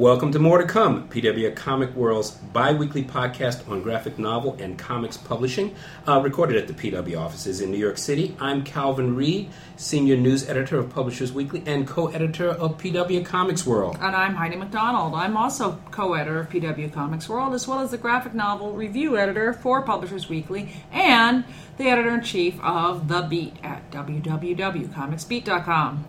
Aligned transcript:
Welcome 0.00 0.32
to 0.32 0.38
More 0.38 0.56
to 0.56 0.64
Come, 0.64 1.10
PW 1.10 1.54
Comic 1.54 1.94
World's 1.94 2.30
bi 2.30 2.72
weekly 2.72 3.04
podcast 3.04 3.68
on 3.68 3.82
graphic 3.82 4.18
novel 4.18 4.56
and 4.58 4.78
comics 4.78 5.18
publishing, 5.18 5.74
uh, 6.08 6.22
recorded 6.22 6.56
at 6.56 6.66
the 6.66 6.72
PW 6.72 7.20
offices 7.20 7.60
in 7.60 7.70
New 7.70 7.76
York 7.76 7.98
City. 7.98 8.34
I'm 8.40 8.64
Calvin 8.64 9.14
Reed, 9.14 9.50
Senior 9.76 10.16
News 10.16 10.48
Editor 10.48 10.78
of 10.78 10.88
Publishers 10.88 11.34
Weekly 11.34 11.62
and 11.66 11.86
co 11.86 12.06
editor 12.06 12.48
of 12.48 12.78
PW 12.78 13.26
Comics 13.26 13.66
World. 13.66 13.98
And 14.00 14.16
I'm 14.16 14.36
Heidi 14.36 14.56
McDonald. 14.56 15.14
I'm 15.14 15.36
also 15.36 15.78
co 15.90 16.14
editor 16.14 16.40
of 16.40 16.48
PW 16.48 16.90
Comics 16.90 17.28
World, 17.28 17.52
as 17.52 17.68
well 17.68 17.80
as 17.80 17.90
the 17.90 17.98
graphic 17.98 18.32
novel 18.32 18.72
review 18.72 19.18
editor 19.18 19.52
for 19.52 19.82
Publishers 19.82 20.30
Weekly 20.30 20.72
and 20.90 21.44
the 21.76 21.90
editor 21.90 22.14
in 22.14 22.22
chief 22.22 22.58
of 22.62 23.08
The 23.08 23.20
Beat 23.20 23.56
at 23.62 23.90
www.comicsbeat.com. 23.90 26.04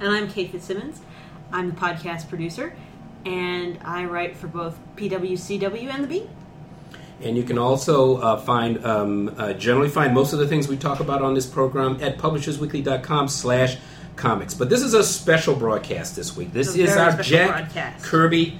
And 0.00 0.10
I'm 0.10 0.28
Kate 0.28 0.50
Fitzsimmons. 0.50 1.00
I'm 1.52 1.70
the 1.70 1.76
podcast 1.76 2.28
producer 2.28 2.74
and 3.26 3.78
I 3.84 4.04
write 4.04 4.36
for 4.36 4.46
both 4.46 4.78
PWCW 4.96 5.92
and 5.92 6.04
The 6.04 6.08
Beat. 6.08 6.28
And 7.20 7.36
you 7.36 7.42
can 7.42 7.58
also 7.58 8.18
uh, 8.18 8.36
find, 8.36 8.84
um, 8.84 9.34
uh, 9.36 9.54
generally 9.54 9.88
find 9.88 10.14
most 10.14 10.32
of 10.32 10.38
the 10.38 10.46
things 10.46 10.68
we 10.68 10.76
talk 10.76 11.00
about 11.00 11.22
on 11.22 11.34
this 11.34 11.46
program 11.46 11.98
at 12.00 12.18
publishersweekly.com 12.18 13.28
slash 13.28 13.78
comics. 14.14 14.54
But 14.54 14.68
this 14.70 14.82
is 14.82 14.94
a 14.94 15.02
special 15.02 15.56
broadcast 15.56 16.14
this 16.14 16.36
week. 16.36 16.52
This 16.52 16.76
is 16.76 16.96
our 16.96 17.20
Jack 17.22 17.48
broadcast. 17.48 18.04
Kirby 18.04 18.58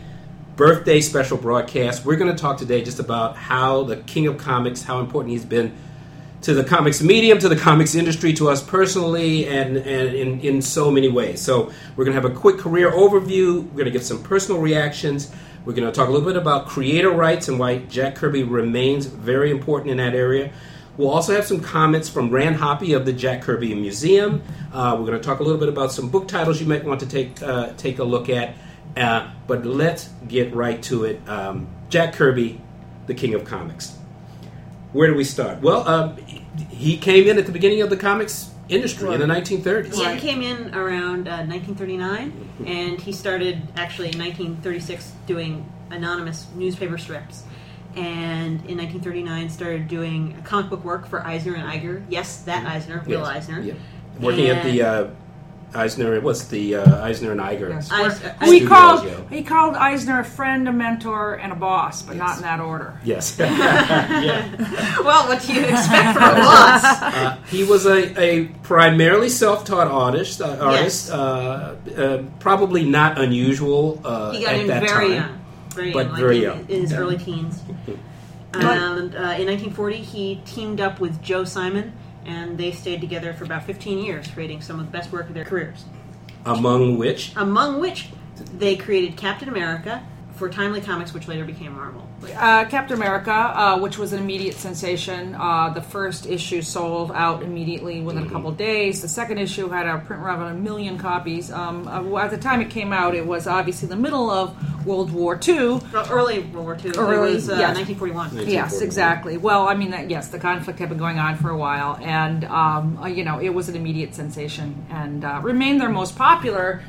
birthday 0.56 1.00
special 1.00 1.36
broadcast. 1.36 2.04
We're 2.04 2.16
going 2.16 2.34
to 2.34 2.40
talk 2.40 2.56
today 2.56 2.82
just 2.82 2.98
about 2.98 3.36
how 3.36 3.84
the 3.84 3.98
king 3.98 4.26
of 4.26 4.38
comics, 4.38 4.82
how 4.82 5.00
important 5.00 5.32
he's 5.32 5.44
been 5.44 5.76
to 6.46 6.54
the 6.54 6.62
comics 6.62 7.02
medium, 7.02 7.40
to 7.40 7.48
the 7.48 7.56
comics 7.56 7.96
industry, 7.96 8.32
to 8.32 8.48
us 8.48 8.62
personally, 8.62 9.48
and, 9.48 9.76
and 9.78 10.14
in, 10.14 10.40
in 10.42 10.62
so 10.62 10.92
many 10.92 11.08
ways. 11.08 11.42
So, 11.42 11.72
we're 11.96 12.04
going 12.04 12.14
to 12.16 12.22
have 12.22 12.24
a 12.24 12.32
quick 12.32 12.56
career 12.56 12.92
overview. 12.92 13.64
We're 13.64 13.78
going 13.78 13.86
to 13.86 13.90
give 13.90 14.04
some 14.04 14.22
personal 14.22 14.60
reactions. 14.60 15.34
We're 15.64 15.72
going 15.72 15.88
to 15.88 15.92
talk 15.92 16.06
a 16.06 16.12
little 16.12 16.28
bit 16.28 16.36
about 16.36 16.68
creator 16.68 17.10
rights 17.10 17.48
and 17.48 17.58
why 17.58 17.78
Jack 17.78 18.14
Kirby 18.14 18.44
remains 18.44 19.06
very 19.06 19.50
important 19.50 19.90
in 19.90 19.96
that 19.96 20.14
area. 20.14 20.52
We'll 20.96 21.10
also 21.10 21.34
have 21.34 21.44
some 21.44 21.58
comments 21.58 22.08
from 22.08 22.30
Rand 22.30 22.58
Hoppe 22.58 22.94
of 22.94 23.06
the 23.06 23.12
Jack 23.12 23.42
Kirby 23.42 23.74
Museum. 23.74 24.40
Uh, 24.72 24.94
we're 24.96 25.06
going 25.06 25.18
to 25.20 25.26
talk 25.26 25.40
a 25.40 25.42
little 25.42 25.58
bit 25.58 25.68
about 25.68 25.90
some 25.90 26.10
book 26.10 26.28
titles 26.28 26.60
you 26.60 26.68
might 26.68 26.84
want 26.84 27.00
to 27.00 27.06
take 27.06 27.42
uh, 27.42 27.72
take 27.72 27.98
a 27.98 28.04
look 28.04 28.28
at. 28.28 28.54
Uh, 28.96 29.32
but 29.48 29.66
let's 29.66 30.10
get 30.28 30.54
right 30.54 30.80
to 30.84 31.06
it. 31.06 31.28
Um, 31.28 31.66
Jack 31.88 32.12
Kirby, 32.12 32.60
the 33.08 33.14
king 33.14 33.34
of 33.34 33.44
comics 33.44 33.96
where 34.96 35.08
do 35.08 35.14
we 35.14 35.24
start? 35.24 35.60
Well, 35.60 35.86
um, 35.86 36.16
he 36.70 36.96
came 36.96 37.28
in 37.28 37.38
at 37.38 37.46
the 37.46 37.52
beginning 37.52 37.82
of 37.82 37.90
the 37.90 37.96
comics 37.96 38.50
industry 38.68 39.08
right. 39.08 39.20
in 39.20 39.28
the 39.28 39.34
1930s. 39.34 39.98
Yeah, 39.98 40.14
he 40.14 40.20
came 40.20 40.42
in 40.42 40.74
around 40.74 41.28
uh, 41.28 41.44
1939, 41.44 42.32
mm-hmm. 42.32 42.66
and 42.66 43.00
he 43.00 43.12
started 43.12 43.62
actually 43.76 44.12
in 44.12 44.18
1936 44.18 45.12
doing 45.26 45.70
anonymous 45.90 46.46
newspaper 46.54 46.98
strips. 46.98 47.44
And 47.94 48.60
in 48.66 48.76
1939, 48.78 49.48
started 49.50 49.88
doing 49.88 50.42
comic 50.42 50.68
book 50.68 50.84
work 50.84 51.06
for 51.06 51.24
Eisner 51.26 51.54
and 51.54 51.64
Iger. 51.64 52.04
Yes, 52.08 52.42
that 52.42 52.64
mm-hmm. 52.64 52.72
Eisner, 52.72 53.04
Will 53.06 53.20
yes. 53.20 53.28
Eisner. 53.28 53.60
Yeah. 53.60 53.74
Working 54.20 54.48
and 54.48 54.58
at 54.58 54.64
the 54.64 54.82
uh, 54.82 55.10
Eisner, 55.74 56.20
what's 56.20 56.46
the 56.46 56.76
uh, 56.76 57.04
Eisner 57.04 57.32
and 57.32 57.40
Iger? 57.40 57.70
Yes. 57.70 57.90
Eisner, 57.90 58.36
he 58.44 58.66
called 58.66 59.06
he 59.30 59.42
called 59.42 59.74
Eisner 59.74 60.20
a 60.20 60.24
friend, 60.24 60.68
a 60.68 60.72
mentor, 60.72 61.34
and 61.34 61.52
a 61.52 61.56
boss, 61.56 62.02
but 62.02 62.16
yes. 62.16 62.26
not 62.26 62.36
in 62.36 62.42
that 62.42 62.60
order. 62.60 62.98
Yes. 63.04 63.36
yeah. 63.38 65.00
Well, 65.00 65.28
what 65.28 65.42
do 65.42 65.52
you 65.52 65.60
expect 65.64 66.18
from 66.18 66.30
a 66.30 66.34
boss? 66.36 66.84
Uh, 66.84 67.38
he 67.48 67.64
was 67.64 67.86
a, 67.86 68.18
a 68.20 68.46
primarily 68.62 69.28
self-taught 69.28 69.88
artist. 69.88 70.40
Uh, 70.40 70.56
artist, 70.60 71.08
yes. 71.08 71.10
Uh, 71.10 71.76
uh, 71.96 72.22
probably 72.38 72.84
not 72.84 73.18
unusual. 73.18 74.00
Uh, 74.04 74.32
he 74.32 74.44
got 74.44 74.54
in 74.54 74.66
very 74.66 74.86
time, 74.86 75.12
young, 75.12 75.44
very 75.70 75.92
but 75.92 75.98
young, 75.98 76.12
like 76.12 76.20
very 76.20 76.36
in, 76.36 76.42
young, 76.42 76.58
in 76.68 76.80
his 76.82 76.92
early 76.92 77.18
teens. 77.18 77.62
and 78.54 79.14
in 79.14 79.46
1940, 79.46 79.96
he 79.98 80.40
teamed 80.44 80.80
up 80.80 81.00
with 81.00 81.20
Joe 81.22 81.44
Simon 81.44 81.92
and 82.26 82.58
they 82.58 82.72
stayed 82.72 83.00
together 83.00 83.32
for 83.32 83.44
about 83.44 83.64
15 83.64 83.98
years, 83.98 84.26
creating 84.28 84.60
some 84.60 84.80
of 84.80 84.86
the 84.86 84.92
best 84.92 85.12
work 85.12 85.28
of 85.28 85.34
their 85.34 85.44
careers. 85.44 85.84
Among 86.44 86.98
which? 86.98 87.32
Among 87.36 87.80
which 87.80 88.10
they 88.58 88.76
created 88.76 89.16
Captain 89.16 89.48
America 89.48 90.02
for 90.36 90.50
Timely 90.50 90.80
Comics, 90.80 91.14
which 91.14 91.28
later 91.28 91.44
became 91.44 91.72
Marvel. 91.72 92.06
Uh, 92.36 92.64
Captain 92.66 92.96
America, 92.96 93.32
uh, 93.32 93.78
which 93.78 93.98
was 93.98 94.12
an 94.12 94.20
immediate 94.20 94.54
sensation. 94.54 95.34
Uh, 95.34 95.70
the 95.70 95.80
first 95.80 96.26
issue 96.26 96.62
sold 96.62 97.10
out 97.12 97.42
immediately 97.42 98.00
within 98.00 98.24
mm-hmm. 98.24 98.30
a 98.30 98.32
couple 98.32 98.50
of 98.50 98.56
days. 98.56 99.00
The 99.00 99.08
second 99.08 99.38
issue 99.38 99.68
had 99.68 99.86
a 99.86 99.98
print 99.98 100.22
run 100.22 100.40
of 100.40 100.48
a 100.48 100.54
million 100.54 100.98
copies. 100.98 101.50
Um, 101.50 101.88
uh, 101.88 102.18
at 102.18 102.30
the 102.30 102.38
time 102.38 102.60
it 102.60 102.70
came 102.70 102.92
out, 102.92 103.14
it 103.14 103.26
was 103.26 103.46
obviously 103.46 103.88
the 103.88 103.96
middle 103.96 104.30
of 104.30 104.54
World 104.86 105.10
War 105.10 105.40
II. 105.42 105.80
early 106.10 106.40
World 106.40 106.54
War 106.54 106.78
II. 106.84 106.92
Early, 106.96 107.30
it 107.30 107.34
was 107.34 107.48
uh, 107.48 107.54
yes. 107.54 107.76
1941. 107.76 108.48
Yes, 108.48 108.80
exactly. 108.82 109.38
Well, 109.38 109.66
I 109.66 109.74
mean, 109.74 109.90
that, 109.90 110.10
yes, 110.10 110.28
the 110.28 110.38
conflict 110.38 110.78
had 110.78 110.90
been 110.90 110.98
going 110.98 111.18
on 111.18 111.36
for 111.36 111.50
a 111.50 111.56
while, 111.56 111.98
and 112.02 112.44
um, 112.44 112.98
uh, 112.98 113.06
you 113.06 113.24
know, 113.24 113.40
it 113.40 113.50
was 113.50 113.68
an 113.68 113.76
immediate 113.76 114.14
sensation 114.14 114.86
and 114.90 115.24
remained 115.42 115.80
their 115.80 115.88
most 115.88 116.16
popular 116.16 116.82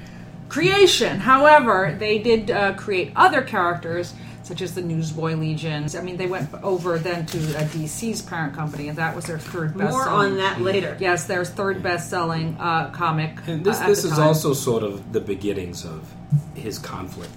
creation. 0.49 1.19
However, 1.19 1.95
they 1.97 2.19
did 2.19 2.77
create 2.77 3.11
other 3.15 3.41
characters 3.41 4.13
such 4.47 4.61
as 4.61 4.73
the 4.73 4.81
Newsboy 4.81 5.35
Legions. 5.35 5.93
I 5.93 6.01
mean, 6.01 6.15
they 6.15 6.25
went 6.25 6.51
over 6.63 6.97
then 6.97 7.25
to 7.25 7.37
uh, 7.37 7.63
DC's 7.65 8.21
parent 8.21 8.53
company, 8.55 8.87
and 8.87 8.97
that 8.97 9.13
was 9.13 9.25
their 9.25 9.37
third 9.37 9.77
best. 9.77 9.91
More 9.91 10.07
on 10.07 10.37
that 10.37 10.61
later. 10.61 10.95
Yes, 11.01 11.25
their 11.25 11.43
third 11.43 11.83
best-selling 11.83 12.55
uh, 12.57 12.89
comic. 12.91 13.37
And 13.45 13.63
this 13.63 13.81
uh, 13.81 13.87
this 13.87 14.05
is 14.05 14.17
also 14.17 14.53
sort 14.53 14.83
of 14.83 15.11
the 15.11 15.19
beginnings 15.19 15.83
of 15.85 16.09
his 16.55 16.79
conflict 16.79 17.29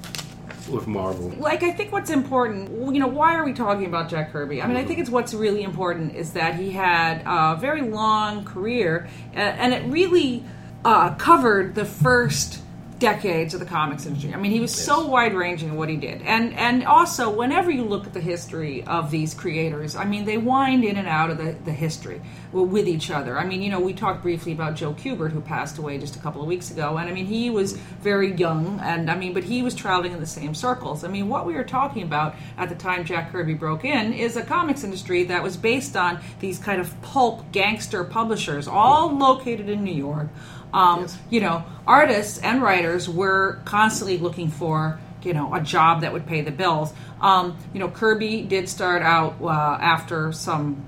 with 0.68 0.86
Marvel. 0.86 1.30
Like, 1.30 1.64
I 1.64 1.72
think 1.72 1.90
what's 1.90 2.10
important, 2.10 2.70
you 2.94 3.00
know, 3.00 3.08
why 3.08 3.34
are 3.34 3.44
we 3.44 3.54
talking 3.54 3.86
about 3.86 4.08
Jack 4.08 4.30
Kirby? 4.30 4.62
I 4.62 4.68
mean, 4.68 4.76
I 4.76 4.84
think 4.84 5.00
it's 5.00 5.10
what's 5.10 5.34
really 5.34 5.64
important 5.64 6.14
is 6.14 6.34
that 6.34 6.54
he 6.54 6.70
had 6.70 7.22
a 7.26 7.58
very 7.60 7.82
long 7.82 8.44
career, 8.44 9.08
and 9.32 9.74
it 9.74 9.84
really 9.90 10.44
uh, 10.84 11.14
covered 11.16 11.74
the 11.74 11.84
first 11.84 12.62
decades 13.00 13.54
of 13.54 13.60
the 13.60 13.66
comics 13.66 14.06
industry. 14.06 14.32
I 14.32 14.36
mean, 14.36 14.52
he 14.52 14.60
was 14.60 14.76
yes. 14.76 14.84
so 14.84 15.06
wide 15.06 15.34
ranging 15.34 15.70
in 15.70 15.76
what 15.76 15.88
he 15.88 15.96
did, 15.96 16.22
and 16.22 16.54
and 16.54 16.84
also 16.84 17.30
whenever 17.30 17.70
you 17.70 17.82
look 17.82 18.06
at 18.06 18.12
the 18.12 18.20
history 18.20 18.84
of 18.84 19.10
these 19.10 19.34
creators, 19.34 19.96
I 19.96 20.04
mean, 20.04 20.26
they 20.26 20.36
wind 20.36 20.84
in 20.84 20.96
and 20.96 21.08
out 21.08 21.30
of 21.30 21.38
the, 21.38 21.56
the 21.64 21.72
history 21.72 22.20
with 22.52 22.86
each 22.86 23.10
other. 23.10 23.38
I 23.38 23.44
mean, 23.44 23.62
you 23.62 23.70
know, 23.70 23.80
we 23.80 23.94
talked 23.94 24.22
briefly 24.22 24.52
about 24.52 24.76
Joe 24.76 24.92
Kubert, 24.92 25.32
who 25.32 25.40
passed 25.40 25.78
away 25.78 25.98
just 25.98 26.14
a 26.14 26.18
couple 26.18 26.42
of 26.42 26.46
weeks 26.46 26.70
ago, 26.70 26.98
and 26.98 27.08
I 27.08 27.12
mean, 27.12 27.26
he 27.26 27.50
was 27.50 27.72
very 27.72 28.34
young, 28.34 28.78
and 28.80 29.10
I 29.10 29.16
mean, 29.16 29.32
but 29.32 29.44
he 29.44 29.62
was 29.62 29.74
traveling 29.74 30.12
in 30.12 30.20
the 30.20 30.26
same 30.26 30.54
circles. 30.54 31.02
I 31.02 31.08
mean, 31.08 31.28
what 31.28 31.46
we 31.46 31.54
were 31.54 31.64
talking 31.64 32.02
about 32.02 32.36
at 32.58 32.68
the 32.68 32.74
time 32.74 33.04
Jack 33.04 33.32
Kirby 33.32 33.54
broke 33.54 33.84
in 33.84 34.12
is 34.12 34.36
a 34.36 34.42
comics 34.42 34.84
industry 34.84 35.24
that 35.24 35.42
was 35.42 35.56
based 35.56 35.96
on 35.96 36.20
these 36.38 36.58
kind 36.58 36.80
of 36.80 37.00
pulp 37.02 37.50
gangster 37.50 38.04
publishers, 38.04 38.68
all 38.68 39.16
located 39.16 39.68
in 39.68 39.82
New 39.82 39.94
York 39.94 40.28
um, 40.72 41.02
yes. 41.02 41.18
You 41.30 41.40
know, 41.40 41.64
artists 41.86 42.38
and 42.38 42.62
writers 42.62 43.08
were 43.08 43.60
constantly 43.64 44.18
looking 44.18 44.50
for 44.50 45.00
you 45.22 45.34
know 45.34 45.54
a 45.54 45.60
job 45.60 46.02
that 46.02 46.12
would 46.12 46.26
pay 46.26 46.40
the 46.40 46.50
bills. 46.50 46.92
Um, 47.20 47.58
you 47.72 47.80
know, 47.80 47.88
Kirby 47.88 48.42
did 48.42 48.68
start 48.68 49.02
out 49.02 49.36
uh, 49.42 49.48
after 49.48 50.32
some 50.32 50.84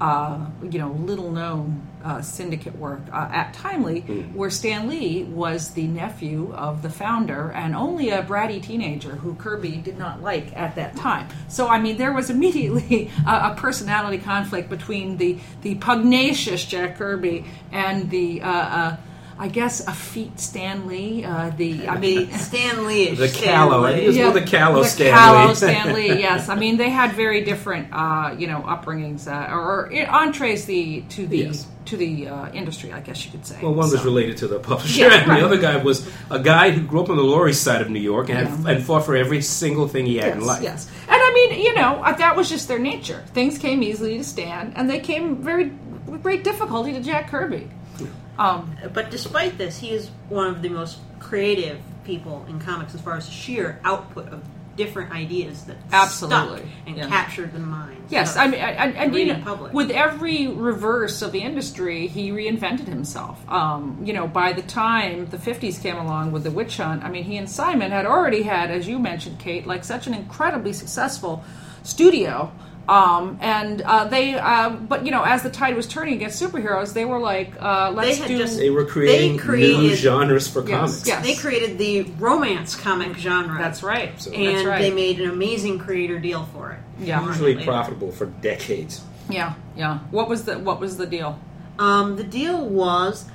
uh, 0.00 0.46
you 0.62 0.78
know 0.78 0.90
little 0.92 1.30
known 1.30 1.86
uh, 2.04 2.20
syndicate 2.20 2.76
work 2.76 3.00
uh, 3.12 3.28
at 3.32 3.54
Timely, 3.54 4.02
mm. 4.02 4.34
where 4.34 4.50
Stan 4.50 4.88
Lee 4.88 5.24
was 5.24 5.70
the 5.70 5.86
nephew 5.86 6.52
of 6.54 6.82
the 6.82 6.90
founder 6.90 7.52
and 7.52 7.76
only 7.76 8.10
a 8.10 8.22
bratty 8.22 8.60
teenager 8.60 9.10
who 9.10 9.34
Kirby 9.36 9.76
did 9.76 9.98
not 9.98 10.20
like 10.20 10.56
at 10.56 10.74
that 10.74 10.96
time. 10.96 11.28
So 11.48 11.68
I 11.68 11.80
mean, 11.80 11.96
there 11.96 12.12
was 12.12 12.30
immediately 12.36 13.10
a, 13.26 13.52
a 13.52 13.54
personality 13.56 14.18
conflict 14.18 14.68
between 14.68 15.16
the 15.16 15.38
the 15.62 15.76
pugnacious 15.76 16.64
Jack 16.64 16.98
Kirby 16.98 17.44
and 17.70 18.10
the 18.10 18.42
uh, 18.42 18.50
uh, 18.50 18.96
I 19.42 19.48
guess 19.48 19.84
a 19.88 19.92
feat 19.92 20.38
Stan 20.38 20.86
Lee. 20.86 21.24
Uh, 21.24 21.50
the 21.56 21.88
I 21.88 21.98
mean 21.98 22.30
Stan 22.38 22.86
Lee, 22.86 23.12
the 23.16 23.28
callow. 23.28 23.82
I 23.82 23.96
think 23.96 24.14
yeah, 24.14 24.26
more 24.26 24.34
the 24.34 24.46
callow 24.46 24.84
the 24.84 24.88
Stan 24.88 25.12
callow 25.12 25.48
Lee. 25.48 25.54
Stan 25.56 25.92
Lee. 25.94 26.06
Yes, 26.20 26.48
I 26.48 26.54
mean 26.54 26.76
they 26.76 26.90
had 26.90 27.14
very 27.14 27.42
different, 27.42 27.88
uh, 27.92 28.36
you 28.38 28.46
know, 28.46 28.60
upbringings 28.60 29.26
uh, 29.26 29.52
or, 29.52 29.90
or 29.92 30.06
entrees 30.08 30.64
the 30.66 31.00
to 31.10 31.26
the. 31.26 31.38
Yes. 31.38 31.66
To 31.86 31.96
the 31.96 32.28
uh, 32.28 32.52
industry, 32.52 32.92
I 32.92 33.00
guess 33.00 33.24
you 33.24 33.32
could 33.32 33.44
say. 33.44 33.58
Well, 33.60 33.74
one 33.74 33.88
so. 33.88 33.96
was 33.96 34.04
related 34.04 34.36
to 34.38 34.46
the 34.46 34.58
publisher, 34.70 35.00
yeah, 35.00 35.14
and 35.14 35.28
right. 35.28 35.40
the 35.40 35.44
other 35.44 35.60
guy 35.60 35.76
was 35.78 36.08
a 36.30 36.38
guy 36.38 36.70
who 36.70 36.86
grew 36.86 37.02
up 37.02 37.10
on 37.10 37.16
the 37.16 37.24
Lower 37.24 37.48
East 37.48 37.64
Side 37.64 37.82
of 37.82 37.90
New 37.90 38.00
York 38.00 38.30
and, 38.30 38.38
yeah. 38.38 38.56
had, 38.56 38.76
and 38.76 38.84
fought 38.84 39.04
for 39.04 39.16
every 39.16 39.42
single 39.42 39.88
thing 39.88 40.06
he 40.06 40.16
had 40.16 40.26
yes, 40.26 40.36
in 40.36 40.46
life. 40.46 40.62
Yes, 40.62 40.88
and 41.08 41.20
I 41.20 41.32
mean, 41.34 41.60
you 41.60 41.74
know, 41.74 42.00
uh, 42.04 42.12
that 42.12 42.36
was 42.36 42.48
just 42.48 42.68
their 42.68 42.78
nature. 42.78 43.24
Things 43.34 43.58
came 43.58 43.82
easily 43.82 44.16
to 44.16 44.22
Stan, 44.22 44.72
and 44.76 44.88
they 44.88 45.00
came 45.00 45.42
very 45.42 45.72
with 46.06 46.22
great 46.22 46.44
difficulty 46.44 46.92
to 46.92 47.00
Jack 47.00 47.28
Kirby. 47.28 47.68
Um, 48.38 48.76
but 48.92 49.10
despite 49.10 49.58
this, 49.58 49.78
he 49.78 49.90
is 49.90 50.10
one 50.28 50.48
of 50.48 50.62
the 50.62 50.68
most 50.68 50.98
creative 51.20 51.78
people 52.04 52.44
in 52.48 52.58
comics 52.58 52.94
as 52.94 53.00
far 53.00 53.16
as 53.16 53.28
sheer 53.28 53.78
output 53.84 54.28
of 54.32 54.42
different 54.74 55.12
ideas 55.12 55.64
that 55.64 55.76
Absolutely. 55.92 56.62
and 56.86 56.96
Yeah. 56.96 57.06
captured 57.06 57.52
the 57.52 57.58
minds. 57.58 58.10
Yes, 58.10 58.36
I 58.38 58.46
mean, 58.46 59.12
the 59.12 59.18
you 59.20 59.26
know, 59.34 59.40
public. 59.44 59.72
with 59.74 59.90
every 59.90 60.48
reverse 60.48 61.20
of 61.20 61.30
the 61.32 61.40
industry, 61.40 62.06
he 62.06 62.30
reinvented 62.30 62.88
himself. 62.88 63.38
Um, 63.50 63.98
you 64.02 64.14
know, 64.14 64.26
by 64.26 64.54
the 64.54 64.62
time 64.62 65.26
the 65.26 65.36
'50s 65.36 65.78
came 65.82 65.96
along 65.98 66.32
with 66.32 66.44
the 66.44 66.50
witch 66.50 66.78
hunt, 66.78 67.04
I 67.04 67.10
mean, 67.10 67.24
he 67.24 67.36
and 67.36 67.48
Simon 67.50 67.90
had 67.90 68.06
already 68.06 68.42
had, 68.44 68.70
as 68.70 68.88
you 68.88 68.98
mentioned, 68.98 69.38
Kate, 69.38 69.66
like 69.66 69.84
such 69.84 70.06
an 70.06 70.14
incredibly 70.14 70.72
successful 70.72 71.44
studio. 71.82 72.50
Um, 72.88 73.38
and 73.40 73.80
uh, 73.82 74.06
they, 74.08 74.34
uh, 74.34 74.70
but 74.70 75.04
you 75.04 75.12
know, 75.12 75.22
as 75.22 75.42
the 75.44 75.50
tide 75.50 75.76
was 75.76 75.86
turning 75.86 76.14
against 76.14 76.42
superheroes, 76.42 76.92
they 76.92 77.04
were 77.04 77.20
like, 77.20 77.52
uh, 77.60 77.92
"Let's 77.94 78.18
had 78.18 78.26
do." 78.28 78.38
just- 78.38 78.58
They 78.58 78.70
were 78.70 78.84
creating 78.84 79.36
They 79.36 79.42
created- 79.42 79.78
new 79.78 79.94
genres 79.94 80.48
for 80.48 80.60
Yes, 80.66 80.78
comics. 80.78 81.06
yes. 81.06 81.24
they 81.24 81.34
created 81.36 81.78
the 81.78 82.02
romance 82.18 82.74
comic 82.74 83.16
genre. 83.16 83.56
that's 83.56 83.82
right. 83.84 84.20
So- 84.20 84.32
and 84.32 84.56
that's 84.56 84.66
right. 84.66 84.80
they 84.82 84.90
made 84.90 85.20
an 85.20 85.30
amazing 85.30 85.78
creator 85.78 86.18
deal 86.18 86.48
for 86.52 86.72
it. 86.72 86.78
Yeah. 86.98 87.24
Usually 87.24 87.54
Later. 87.54 87.70
profitable 87.70 88.10
for 88.10 88.26
decades. 88.26 89.00
yeah, 89.28 89.54
yeah. 89.76 89.98
What 90.10 90.28
was 90.28 90.42
the 90.44 90.58
What 90.58 90.80
was 90.80 90.96
the 90.96 91.06
deal? 91.06 91.38
Um, 91.78 92.16
the 92.16 92.24
deal 92.24 92.66
was 92.68 93.26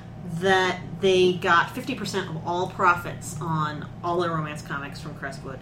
that 0.42 0.82
they 1.00 1.34
got 1.34 1.74
50% 1.74 2.30
of 2.30 2.46
all 2.46 2.68
profits 2.68 3.38
on 3.40 3.86
all 4.04 4.20
their 4.20 4.32
romance 4.32 4.62
comics 4.62 5.00
from 5.00 5.16
Crestwood. 5.16 5.60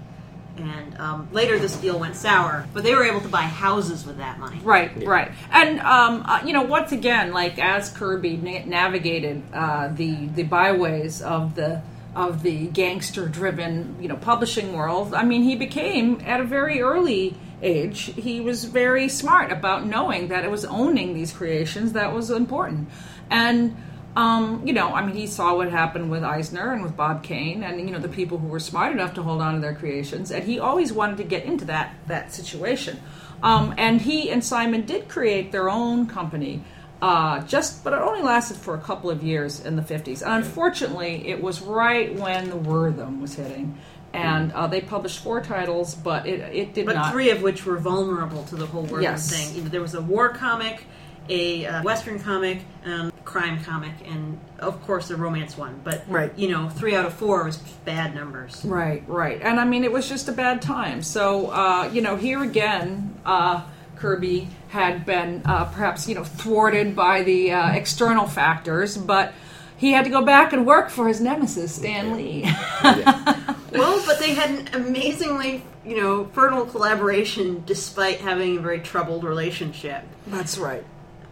And 0.57 0.97
um, 0.97 1.27
later 1.31 1.59
this 1.59 1.75
deal 1.75 1.99
went 1.99 2.15
sour, 2.15 2.65
but 2.73 2.83
they 2.83 2.95
were 2.95 3.03
able 3.03 3.19
to 3.21 3.27
buy 3.27 3.41
houses 3.41 4.05
with 4.05 4.17
that 4.17 4.39
money. 4.39 4.59
Right, 4.63 4.91
right, 5.05 5.31
and 5.51 5.79
um, 5.81 6.23
uh, 6.25 6.41
you 6.45 6.53
know, 6.53 6.61
once 6.61 6.93
again, 6.93 7.33
like 7.33 7.59
as 7.59 7.89
Kirby 7.89 8.37
na- 8.37 8.65
navigated 8.65 9.43
uh, 9.53 9.89
the 9.89 10.27
the 10.27 10.43
byways 10.43 11.21
of 11.21 11.55
the 11.55 11.81
of 12.15 12.43
the 12.43 12.67
gangster-driven, 12.67 13.97
you 13.99 14.07
know, 14.07 14.15
publishing 14.15 14.71
world, 14.71 15.13
I 15.13 15.23
mean, 15.23 15.43
he 15.43 15.55
became 15.57 16.21
at 16.25 16.39
a 16.39 16.45
very 16.45 16.81
early 16.81 17.35
age. 17.61 18.13
He 18.15 18.39
was 18.39 18.63
very 18.63 19.09
smart 19.09 19.51
about 19.51 19.85
knowing 19.85 20.29
that 20.29 20.45
it 20.45 20.51
was 20.51 20.63
owning 20.63 21.13
these 21.13 21.33
creations 21.33 21.91
that 21.93 22.13
was 22.13 22.29
important, 22.31 22.89
and. 23.29 23.75
Um, 24.15 24.61
you 24.65 24.71
know, 24.71 24.93
I 24.93 25.05
mean, 25.05 25.15
he 25.15 25.27
saw 25.27 25.55
what 25.57 25.69
happened 25.69 26.09
with 26.09 26.23
Eisner 26.23 26.71
and 26.71 26.81
with 26.81 26.95
Bob 26.95 27.21
Kane, 27.23 27.63
and 27.63 27.79
you 27.81 27.91
know 27.91 27.99
the 27.99 28.07
people 28.07 28.37
who 28.37 28.47
were 28.47 28.61
smart 28.61 28.93
enough 28.93 29.13
to 29.15 29.23
hold 29.23 29.41
on 29.41 29.55
to 29.55 29.59
their 29.59 29.75
creations, 29.75 30.31
and 30.31 30.43
he 30.45 30.57
always 30.59 30.93
wanted 30.93 31.17
to 31.17 31.23
get 31.25 31.43
into 31.43 31.65
that 31.65 31.95
that 32.07 32.33
situation. 32.33 32.99
Um, 33.43 33.73
and 33.77 34.01
he 34.01 34.29
and 34.31 34.43
Simon 34.43 34.83
did 34.85 35.09
create 35.09 35.51
their 35.51 35.69
own 35.69 36.07
company, 36.07 36.63
uh, 37.01 37.41
just 37.41 37.83
but 37.83 37.91
it 37.91 37.99
only 37.99 38.21
lasted 38.21 38.55
for 38.55 38.73
a 38.75 38.79
couple 38.79 39.09
of 39.09 39.21
years 39.21 39.59
in 39.59 39.75
the 39.75 39.83
fifties. 39.83 40.21
And 40.23 40.31
unfortunately, 40.45 41.27
it 41.27 41.41
was 41.41 41.61
right 41.61 42.15
when 42.15 42.49
the 42.49 42.55
Wertham 42.55 43.19
was 43.19 43.35
hitting, 43.35 43.77
and 44.13 44.53
uh, 44.53 44.67
they 44.67 44.79
published 44.79 45.19
four 45.19 45.41
titles, 45.41 45.93
but 45.93 46.25
it 46.25 46.39
it 46.55 46.73
did 46.73 46.85
not 46.85 46.93
But 46.95 47.01
not. 47.01 47.11
three 47.11 47.31
of 47.31 47.41
which 47.41 47.65
were 47.65 47.77
vulnerable 47.79 48.43
to 48.45 48.55
the 48.55 48.65
whole 48.65 48.85
Wertham 48.87 49.01
Yes. 49.01 49.29
thing. 49.29 49.57
You 49.57 49.63
know, 49.63 49.69
There 49.69 49.81
was 49.81 49.93
a 49.93 50.01
war 50.01 50.29
comic, 50.29 50.85
a 51.29 51.65
uh, 51.65 51.83
western 51.83 52.19
comic, 52.19 52.59
um, 52.85 53.11
crime 53.23 53.63
comic, 53.63 53.93
and 54.05 54.39
of 54.59 54.81
course 54.85 55.07
the 55.07 55.15
romance 55.15 55.57
one. 55.57 55.79
But 55.83 56.03
Right. 56.07 56.31
you 56.37 56.49
know, 56.49 56.69
three 56.69 56.95
out 56.95 57.05
of 57.05 57.13
four 57.13 57.43
was 57.43 57.57
bad 57.57 58.13
numbers. 58.15 58.61
Right, 58.63 59.03
right. 59.07 59.39
And 59.41 59.59
I 59.59 59.65
mean, 59.65 59.83
it 59.83 59.91
was 59.91 60.07
just 60.07 60.29
a 60.29 60.31
bad 60.31 60.61
time. 60.61 61.01
So, 61.01 61.47
uh, 61.47 61.89
you 61.91 62.01
know, 62.01 62.15
here 62.15 62.43
again, 62.43 63.15
uh, 63.25 63.61
Kirby 63.97 64.49
had 64.69 65.05
been 65.05 65.41
uh, 65.45 65.65
perhaps, 65.65 66.07
you 66.07 66.15
know, 66.15 66.23
thwarted 66.23 66.95
by 66.95 67.23
the 67.23 67.51
uh, 67.53 67.71
external 67.71 68.27
factors, 68.27 68.97
but 68.97 69.33
he 69.77 69.91
had 69.93 70.05
to 70.05 70.11
go 70.11 70.23
back 70.23 70.53
and 70.53 70.65
work 70.65 70.89
for 70.89 71.07
his 71.07 71.19
nemesis, 71.21 71.75
Stan 71.75 72.15
Lee. 72.15 72.45
Well, 73.71 74.01
but 74.05 74.19
they 74.19 74.33
had 74.33 74.49
an 74.51 74.69
amazingly, 74.73 75.61
you 75.85 75.97
know, 75.97 76.25
fertile 76.27 76.65
collaboration 76.65 77.61
despite 77.65 78.21
having 78.21 78.57
a 78.57 78.61
very 78.61 78.79
troubled 78.79 79.25
relationship. 79.25 80.03
That's 80.27 80.57
right. 80.57 80.85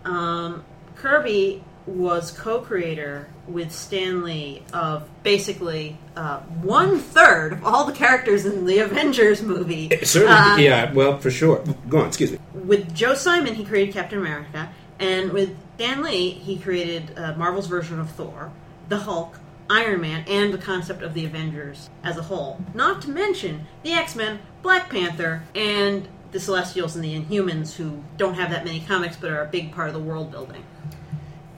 Um, 0.05 0.63
Kirby 0.95 1.63
was 1.85 2.31
co-creator 2.31 3.27
with 3.47 3.71
Stan 3.73 4.23
Lee 4.23 4.63
of 4.73 5.07
basically 5.21 5.97
uh, 6.15 6.39
one 6.61 6.97
third 7.00 7.53
of 7.53 7.65
all 7.65 7.85
the 7.85 7.91
characters 7.94 8.45
in 8.45 8.65
the 8.65 8.79
Avengers 8.79 9.41
movie. 9.44 9.89
Certainly, 10.03 10.33
Uh, 10.33 10.57
yeah. 10.57 10.94
Well, 10.94 11.17
for 11.19 11.29
sure. 11.29 11.61
Go 11.89 12.00
on. 12.00 12.07
Excuse 12.07 12.31
me. 12.31 12.39
With 12.53 12.94
Joe 12.95 13.15
Simon, 13.15 13.55
he 13.55 13.65
created 13.65 13.94
Captain 13.94 14.17
America, 14.19 14.69
and 15.00 15.33
with 15.33 15.57
Stan 15.75 16.03
Lee, 16.03 16.29
he 16.29 16.57
created 16.57 17.17
uh, 17.17 17.33
Marvel's 17.35 17.67
version 17.67 18.00
of 18.00 18.09
Thor, 18.11 18.51
the 18.88 19.00
Hulk, 19.00 19.39
Iron 19.69 20.00
Man, 20.01 20.23
and 20.27 20.53
the 20.53 20.57
concept 20.57 21.01
of 21.01 21.13
the 21.13 21.25
Avengers 21.25 21.89
as 22.03 22.17
a 22.17 22.21
whole. 22.21 22.63
Not 22.73 23.01
to 23.01 23.09
mention 23.09 23.65
the 23.81 23.91
X 23.91 24.15
Men, 24.15 24.39
Black 24.61 24.89
Panther, 24.89 25.44
and 25.53 26.07
the 26.33 26.39
Celestials 26.39 26.95
and 26.95 27.06
the 27.06 27.15
Inhumans, 27.15 27.75
who 27.75 28.03
don't 28.18 28.33
have 28.33 28.50
that 28.50 28.65
many 28.65 28.81
comics 28.81 29.15
but 29.15 29.31
are 29.31 29.41
a 29.41 29.47
big 29.47 29.71
part 29.71 29.88
of 29.88 29.94
the 29.94 30.00
world 30.00 30.31
building. 30.31 30.63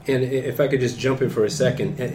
And 0.06 0.22
if 0.22 0.60
I 0.60 0.68
could 0.68 0.80
just 0.80 0.98
jump 0.98 1.20
in 1.20 1.30
for 1.30 1.44
a 1.44 1.50
second, 1.50 2.00
uh, 2.00 2.12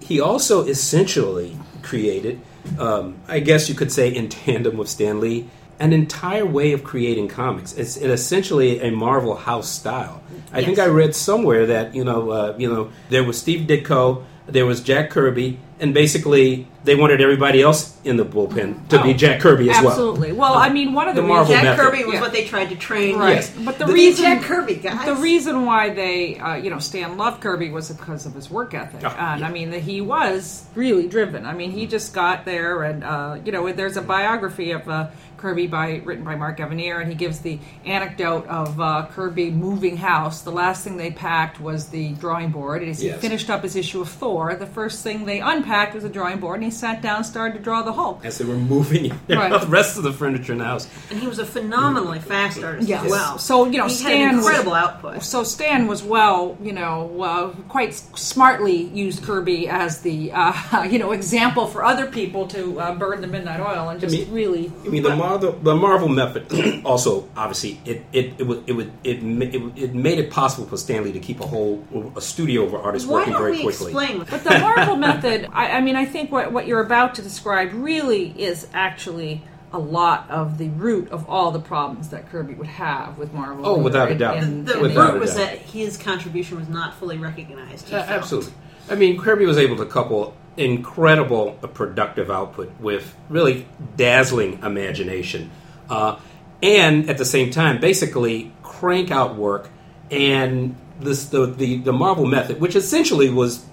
he 0.00 0.20
also 0.20 0.64
essentially 0.64 1.58
created, 1.82 2.40
um, 2.78 3.16
I 3.26 3.40
guess 3.40 3.68
you 3.68 3.74
could 3.74 3.90
say, 3.90 4.14
in 4.14 4.28
tandem 4.28 4.76
with 4.76 4.88
Stan 4.88 5.18
Lee, 5.18 5.48
an 5.80 5.92
entire 5.92 6.46
way 6.46 6.72
of 6.72 6.84
creating 6.84 7.28
comics. 7.28 7.72
It's 7.72 7.96
it 7.96 8.10
essentially 8.10 8.80
a 8.80 8.90
Marvel 8.90 9.34
house 9.34 9.68
style. 9.68 10.22
I 10.52 10.64
think 10.64 10.78
I 10.78 10.86
read 10.86 11.14
somewhere 11.14 11.66
that 11.66 11.94
you 11.94 12.04
know, 12.04 12.30
uh, 12.30 12.54
you 12.58 12.72
know, 12.72 12.90
there 13.10 13.24
was 13.24 13.38
Steve 13.38 13.66
Ditko, 13.66 14.24
there 14.46 14.66
was 14.66 14.80
Jack 14.80 15.10
Kirby, 15.10 15.58
and 15.80 15.94
basically 15.94 16.66
they 16.84 16.94
wanted 16.94 17.20
everybody 17.20 17.60
else 17.60 17.98
in 18.04 18.16
the 18.16 18.24
bullpen 18.24 18.88
to 18.88 19.02
be 19.02 19.10
Oh, 19.10 19.12
Jack 19.12 19.40
Kirby 19.40 19.68
as 19.70 19.76
well. 19.82 19.88
Absolutely. 19.90 20.32
Well, 20.32 20.54
I 20.54 20.70
mean, 20.70 20.94
one 20.94 21.06
of 21.08 21.14
the, 21.16 21.20
The 21.22 21.28
Marvel 21.28 21.46
reasons- 21.54 21.62
Jack 21.64 21.76
method. 21.78 21.90
Kirby 21.90 22.04
was 22.04 22.14
Yeah. 22.14 22.20
what 22.22 22.32
they 22.32 22.44
tried 22.46 22.70
to 22.70 22.76
train. 22.76 23.16
Right. 23.18 23.34
Yes. 23.34 23.50
But 23.50 23.78
the, 23.78 23.84
The- 23.86 23.92
reason 23.92 24.24
Jack 24.24 24.42
Kirby, 24.42 24.76
guys. 24.76 25.04
The 25.04 25.14
reason 25.16 25.66
why 25.66 25.90
they, 25.90 26.38
uh, 26.38 26.54
you 26.54 26.70
know, 26.70 26.78
Stan 26.78 27.18
loved 27.18 27.40
Kirby 27.42 27.70
was 27.70 27.90
because 27.90 28.24
of 28.26 28.34
his 28.34 28.50
work 28.50 28.72
ethic, 28.74 29.02
Oh, 29.04 29.08
and 29.18 29.40
yeah. 29.40 29.46
I 29.46 29.50
mean, 29.50 29.70
that 29.70 29.80
he 29.82 30.00
was 30.00 30.64
really 30.74 31.06
driven. 31.08 31.44
I 31.44 31.52
mean, 31.52 31.72
he 31.72 31.86
just 31.86 32.14
got 32.14 32.44
there, 32.44 32.82
and 32.84 33.04
uh, 33.04 33.36
you 33.44 33.52
know, 33.52 33.70
there's 33.72 33.96
a 33.98 34.02
biography 34.02 34.70
of 34.70 34.88
uh, 34.88 35.08
Kirby 35.36 35.66
by 35.66 36.00
written 36.04 36.24
by 36.24 36.36
Mark 36.36 36.58
Evanier, 36.58 37.00
and 37.00 37.08
he 37.10 37.14
gives 37.14 37.40
the 37.40 37.58
anecdote 37.84 38.46
of 38.46 38.80
uh, 38.80 39.06
Kirby 39.12 39.50
moving 39.50 39.96
house. 39.98 40.40
The 40.42 40.50
last 40.52 40.84
thing 40.84 40.96
they 40.96 41.10
packed 41.10 41.60
was 41.60 41.88
the 41.88 42.12
drawing 42.14 42.50
board. 42.50 42.82
And 42.82 42.90
as 42.90 43.00
he 43.00 43.08
Yes. 43.08 43.20
finished 43.20 43.50
up 43.50 43.62
his 43.62 43.76
issue 43.76 44.00
of 44.00 44.08
Thor, 44.08 44.54
the 44.54 44.66
first 44.66 45.02
thing 45.04 45.26
they 45.26 45.40
unpacked 45.40 45.67
was 45.68 46.04
a 46.04 46.08
drawing 46.08 46.40
board, 46.40 46.56
and 46.56 46.64
he 46.64 46.70
sat 46.70 47.02
down, 47.02 47.16
and 47.18 47.26
started 47.26 47.56
to 47.58 47.62
draw 47.62 47.82
the 47.82 47.92
Hulk. 47.92 48.24
As 48.24 48.38
they 48.38 48.44
were 48.44 48.54
moving 48.54 49.10
Right. 49.28 49.60
the 49.60 49.66
rest 49.66 49.96
of 49.98 50.02
the 50.04 50.12
furniture 50.12 50.52
in 50.52 50.58
the 50.58 50.64
house. 50.64 50.88
and 51.10 51.18
he 51.20 51.26
was 51.26 51.38
a 51.38 51.44
phenomenally 51.46 52.18
fast 52.20 52.62
artist 52.62 52.88
Yes. 52.88 53.04
as 53.04 53.10
well. 53.10 53.38
So, 53.38 53.66
you 53.66 53.78
know, 53.78 53.86
he 53.86 53.94
Stan 53.94 54.28
had 54.28 54.36
was- 54.36 54.46
incredible 54.46 54.74
output. 54.74 55.22
So 55.22 55.44
Stan 55.44 55.86
was 55.86 56.02
well, 56.02 56.56
you 56.62 56.72
know, 56.72 57.22
uh, 57.22 57.48
quite 57.68 57.94
smartly 57.94 58.76
used 58.84 59.22
Kirby 59.22 59.68
as 59.68 60.00
the, 60.00 60.32
uh, 60.32 60.82
you 60.90 60.98
know, 60.98 61.12
example 61.12 61.66
for 61.66 61.84
other 61.84 62.06
people 62.06 62.46
to 62.48 62.80
uh, 62.80 62.94
burn 62.94 63.20
the 63.20 63.26
midnight 63.26 63.60
oil 63.60 63.88
and 63.90 64.00
just 64.00 64.14
mean- 64.14 64.32
really. 64.32 64.72
I 64.84 64.88
mean, 64.88 65.02
the 65.02 65.14
Marvel, 65.16 65.52
the 65.52 65.74
Marvel 65.74 66.08
method 66.08 66.46
also 66.84 67.28
obviously 67.36 67.80
it 67.84 68.04
it 68.12 68.34
it 68.38 68.44
would 68.46 68.62
it 68.68 68.72
would 68.72 68.90
it, 69.04 69.22
it, 69.22 69.62
it 69.76 69.94
made 69.94 70.18
it 70.18 70.30
possible 70.30 70.66
for 70.66 70.76
Stan 70.76 71.04
Lee 71.04 71.12
to 71.12 71.20
keep 71.20 71.40
a 71.40 71.46
whole 71.46 71.84
a 72.16 72.20
studio 72.20 72.64
of 72.64 72.74
artists 72.74 73.06
Why 73.08 73.18
working 73.18 73.32
don't 73.32 73.42
very 73.42 73.52
we 73.58 73.62
quickly. 73.62 73.92
explain? 73.92 74.18
But 74.30 74.44
the 74.44 74.58
Marvel 74.68 74.96
method, 74.96 75.48
I, 75.58 75.72
I 75.72 75.80
mean, 75.80 75.96
I 75.96 76.04
think 76.04 76.30
what, 76.32 76.52
what 76.52 76.66
you're 76.66 76.80
about 76.82 77.14
to 77.16 77.22
describe 77.22 77.70
really 77.72 78.30
is 78.40 78.68
actually 78.72 79.42
a 79.72 79.78
lot 79.78 80.30
of 80.30 80.56
the 80.56 80.68
root 80.70 81.10
of 81.10 81.28
all 81.28 81.50
the 81.50 81.58
problems 81.60 82.08
that 82.10 82.30
Kirby 82.30 82.54
would 82.54 82.68
have 82.68 83.18
with 83.18 83.34
Marvel. 83.34 83.66
Oh, 83.66 83.78
without 83.78 84.10
a 84.10 84.14
doubt. 84.14 84.38
in- 84.38 84.64
The 84.64 84.76
in- 84.76 84.82
Without 84.82 85.12
root 85.12 85.16
a 85.18 85.20
was 85.20 85.34
doubt. 85.34 85.38
that 85.50 85.58
his 85.58 85.96
contribution 85.98 86.58
was 86.58 86.68
not 86.68 86.94
fully 86.94 87.18
recognized. 87.18 87.88
he 87.88 87.94
Uh, 87.96 88.02
felt. 88.04 88.18
absolutely. 88.22 88.52
I 88.90 88.94
mean, 88.94 89.18
Kirby 89.20 89.44
was 89.44 89.58
able 89.58 89.76
to 89.76 89.84
couple 89.84 90.34
incredible 90.56 91.52
productive 91.74 92.30
output 92.30 92.72
with 92.80 93.14
really 93.28 93.66
dazzling 93.96 94.58
imagination, 94.62 95.50
uh, 95.90 96.16
and 96.62 97.08
at 97.10 97.18
the 97.18 97.24
same 97.24 97.50
time, 97.50 97.78
basically 97.80 98.50
crank 98.62 99.10
out 99.10 99.36
work 99.36 99.68
and 100.10 100.74
this 101.00 101.26
the, 101.26 101.46
the 101.46 101.76
the 101.78 101.92
Marvel 101.92 102.26
method, 102.26 102.60
which 102.60 102.74
essentially 102.74 103.28
was 103.30 103.64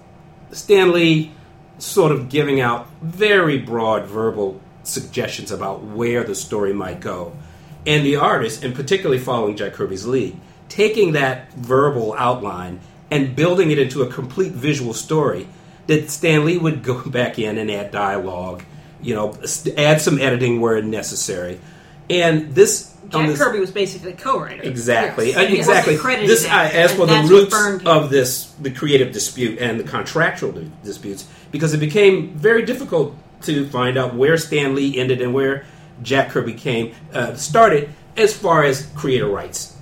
Stan 0.52 0.92
Lee 0.92 1.32
sort 1.78 2.12
of 2.12 2.30
giving 2.30 2.62
out 2.62 2.88
very 3.02 3.58
broad 3.58 4.06
verbal 4.06 4.62
suggestions 4.84 5.52
about 5.52 5.84
where 5.84 6.24
the 6.24 6.36
story 6.36 6.74
might 6.74 7.00
go. 7.00 7.36
And 7.86 8.06
the 8.06 8.16
artist, 8.16 8.64
and 8.64 8.74
particularly 8.74 9.20
following 9.20 9.56
Jack 9.56 9.74
Kirby's 9.74 10.06
lead, 10.06 10.40
taking 10.70 11.14
that 11.14 11.54
verbal 11.54 12.14
outline 12.18 12.80
and 13.12 13.36
building 13.36 13.72
it 13.72 13.80
into 13.80 14.02
a 14.02 14.12
complete 14.12 14.54
visual 14.54 14.94
story 14.94 15.48
that 15.88 16.10
Stan 16.10 16.46
Lee 16.46 16.58
would 16.58 16.84
go 16.84 17.04
back 17.10 17.38
in 17.38 17.58
and 17.58 17.70
add 17.70 17.92
dialogue, 17.92 18.64
you 19.02 19.14
know, 19.14 19.38
add 19.78 20.02
some 20.02 20.20
editing 20.20 20.60
where 20.60 20.82
necessary. 20.82 21.60
And 22.10 22.54
this 22.54 22.94
Jack 23.10 23.28
this- 23.28 23.40
Kirby 23.40 23.60
was 23.60 23.72
basically 23.72 24.14
co-writer. 24.14 24.64
Exactly, 24.64 25.30
Yes. 25.30 25.38
Uh, 25.38 25.54
exactly. 25.54 25.96
This, 26.28 26.48
I, 26.48 26.70
as 26.70 26.94
for 26.94 27.06
the 27.06 27.22
roots 27.30 27.86
of 27.86 28.10
this, 28.10 28.46
the 28.60 28.72
creative 28.72 29.12
dispute 29.12 29.60
and 29.60 29.80
the 29.80 29.84
contractual 29.84 30.52
di- 30.52 30.72
disputes, 30.84 31.28
because 31.52 31.74
it 31.74 31.80
became 31.80 32.34
very 32.34 32.66
difficult 32.66 33.16
to 33.44 33.68
find 33.68 33.98
out 33.98 34.16
where 34.16 34.38
Stan 34.38 34.76
Lee 34.76 34.98
ended 34.98 35.22
and 35.22 35.34
where 35.34 35.66
Jack 36.02 36.30
Kirby 36.30 36.54
came 36.54 36.94
uh, 37.14 37.36
started 37.36 37.90
as 38.18 38.36
far 38.36 38.64
as 38.64 38.88
creator 38.96 39.28
rights 39.28 39.76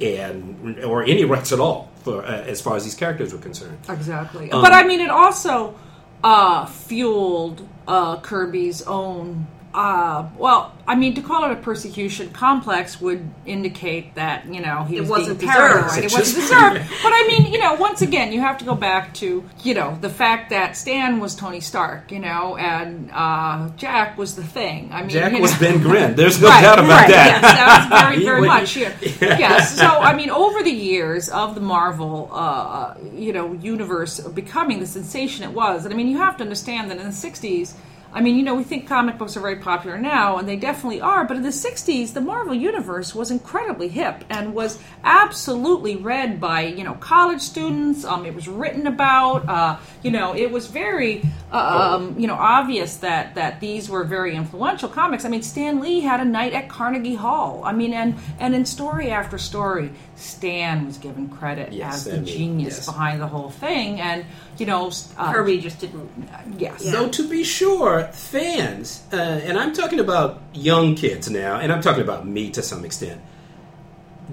and 0.00 0.78
or 0.84 1.04
any 1.04 1.24
rights 1.24 1.52
at 1.52 1.60
all 1.60 1.90
for 2.02 2.24
uh, 2.24 2.42
as 2.42 2.60
far 2.60 2.76
as 2.76 2.84
these 2.84 2.94
characters 2.94 3.32
were 3.32 3.38
concerned. 3.38 3.78
Exactly. 3.88 4.50
Um, 4.50 4.62
but 4.62 4.72
I 4.72 4.84
mean, 4.84 5.00
it 5.00 5.10
also 5.10 5.78
uh, 6.24 6.66
fueled 6.66 7.66
uh, 7.86 8.20
Kirby's 8.20 8.82
own. 8.82 9.46
Uh, 9.74 10.28
well, 10.36 10.72
I 10.86 10.94
mean, 10.96 11.14
to 11.14 11.22
call 11.22 11.44
it 11.44 11.52
a 11.52 11.56
persecution 11.56 12.30
complex 12.30 13.00
would 13.00 13.26
indicate 13.46 14.14
that 14.16 14.46
you 14.52 14.60
know 14.60 14.84
he 14.84 14.96
It 14.98 15.00
was 15.00 15.08
wasn't 15.10 15.40
being 15.40 15.50
deserved. 15.50 15.72
paranoid. 15.88 15.98
It 16.04 16.12
wasn't 16.12 16.24
just- 16.24 16.34
deserved. 16.34 16.80
But 17.02 17.12
I 17.14 17.26
mean, 17.28 17.52
you 17.52 17.58
know, 17.58 17.74
once 17.74 18.02
again, 18.02 18.32
you 18.32 18.40
have 18.40 18.58
to 18.58 18.64
go 18.66 18.74
back 18.74 19.14
to 19.14 19.48
you 19.64 19.74
know 19.74 19.96
the 20.00 20.10
fact 20.10 20.50
that 20.50 20.76
Stan 20.76 21.20
was 21.20 21.34
Tony 21.34 21.60
Stark, 21.60 22.12
you 22.12 22.18
know, 22.18 22.56
and 22.58 23.10
uh, 23.14 23.70
Jack 23.78 24.18
was 24.18 24.36
the 24.36 24.42
Thing. 24.44 24.90
I 24.92 25.00
mean, 25.00 25.08
Jack 25.10 25.32
you 25.32 25.40
was 25.40 25.52
know. 25.54 25.60
Ben 25.68 25.80
Grimm. 25.80 26.14
There's 26.16 26.40
no 26.42 26.48
Right, 26.48 26.60
doubt 26.62 26.78
about 26.78 26.90
right, 26.90 27.08
that. 27.10 27.40
Yes, 27.40 27.42
that 27.42 27.90
was 27.90 28.00
very, 28.02 28.24
very 28.30 28.40
would- 28.42 28.46
much. 28.48 28.76
Yeah. 28.76 28.92
Yes. 29.20 29.76
So, 29.78 29.86
I 29.86 30.14
mean, 30.14 30.28
over 30.30 30.62
the 30.62 30.70
years 30.70 31.28
of 31.30 31.54
the 31.54 31.60
Marvel, 31.62 32.28
uh, 32.32 32.94
you 33.14 33.32
know, 33.32 33.52
universe 33.54 34.20
becoming 34.20 34.80
the 34.80 34.86
sensation 34.86 35.44
it 35.44 35.52
was, 35.54 35.84
and 35.86 35.94
I 35.94 35.96
mean, 35.96 36.08
you 36.08 36.18
have 36.18 36.36
to 36.38 36.42
understand 36.42 36.90
that 36.90 36.98
in 36.98 37.04
the 37.04 37.10
'60s. 37.10 37.72
I 38.14 38.20
mean, 38.20 38.36
you 38.36 38.42
know, 38.42 38.54
we 38.54 38.64
think 38.64 38.86
comic 38.86 39.16
books 39.16 39.36
are 39.36 39.40
very 39.40 39.56
popular 39.56 39.98
now, 39.98 40.36
and 40.36 40.48
they 40.48 40.56
definitely 40.56 41.00
are. 41.00 41.24
But 41.24 41.38
in 41.38 41.42
the 41.42 41.48
'60s, 41.48 42.12
the 42.12 42.20
Marvel 42.20 42.54
universe 42.54 43.14
was 43.14 43.30
incredibly 43.30 43.88
hip 43.88 44.24
and 44.28 44.54
was 44.54 44.78
absolutely 45.02 45.96
read 45.96 46.40
by 46.40 46.62
you 46.62 46.84
know 46.84 46.94
college 46.94 47.40
students. 47.40 48.04
Um, 48.04 48.26
it 48.26 48.34
was 48.34 48.48
written 48.48 48.86
about. 48.86 49.48
Uh, 49.48 49.78
you 50.02 50.10
know, 50.10 50.34
it 50.34 50.50
was 50.50 50.66
very 50.66 51.22
uh, 51.52 51.96
um, 51.96 52.18
you 52.18 52.26
know 52.26 52.34
obvious 52.34 52.96
that 52.98 53.34
that 53.34 53.60
these 53.60 53.88
were 53.88 54.04
very 54.04 54.34
influential 54.36 54.88
comics. 54.88 55.24
I 55.24 55.28
mean, 55.28 55.42
Stan 55.42 55.80
Lee 55.80 56.00
had 56.00 56.20
a 56.20 56.24
night 56.24 56.52
at 56.52 56.68
Carnegie 56.68 57.14
Hall. 57.14 57.62
I 57.64 57.72
mean, 57.72 57.92
and 57.92 58.16
and 58.38 58.54
in 58.54 58.66
story 58.66 59.10
after 59.10 59.38
story, 59.38 59.90
Stan 60.22 60.86
was 60.86 60.98
given 60.98 61.28
credit 61.28 61.72
Yes, 61.72 62.06
as 62.06 62.12
the 62.12 62.20
I 62.20 62.24
genius 62.24 62.76
yes. 62.76 62.86
behind 62.86 63.20
the 63.20 63.26
whole 63.26 63.50
thing. 63.50 64.00
And 64.00 64.24
you 64.58 64.66
know, 64.66 64.90
uh, 65.18 65.32
Kirby 65.32 65.58
just 65.60 65.80
didn't. 65.80 66.08
yes, 66.58 66.84
Yeah. 66.84 66.92
Though 66.92 67.08
to 67.08 67.28
be 67.28 67.42
sure, 67.44 68.04
fans, 68.12 69.02
uh, 69.12 69.16
and 69.16 69.58
I'm 69.58 69.72
talking 69.72 69.98
about 70.00 70.40
young 70.54 70.94
kids 70.94 71.28
now, 71.30 71.58
and 71.58 71.72
I'm 71.72 71.80
talking 71.82 72.02
about 72.02 72.26
me 72.26 72.50
to 72.50 72.62
some 72.62 72.84
extent. 72.84 73.20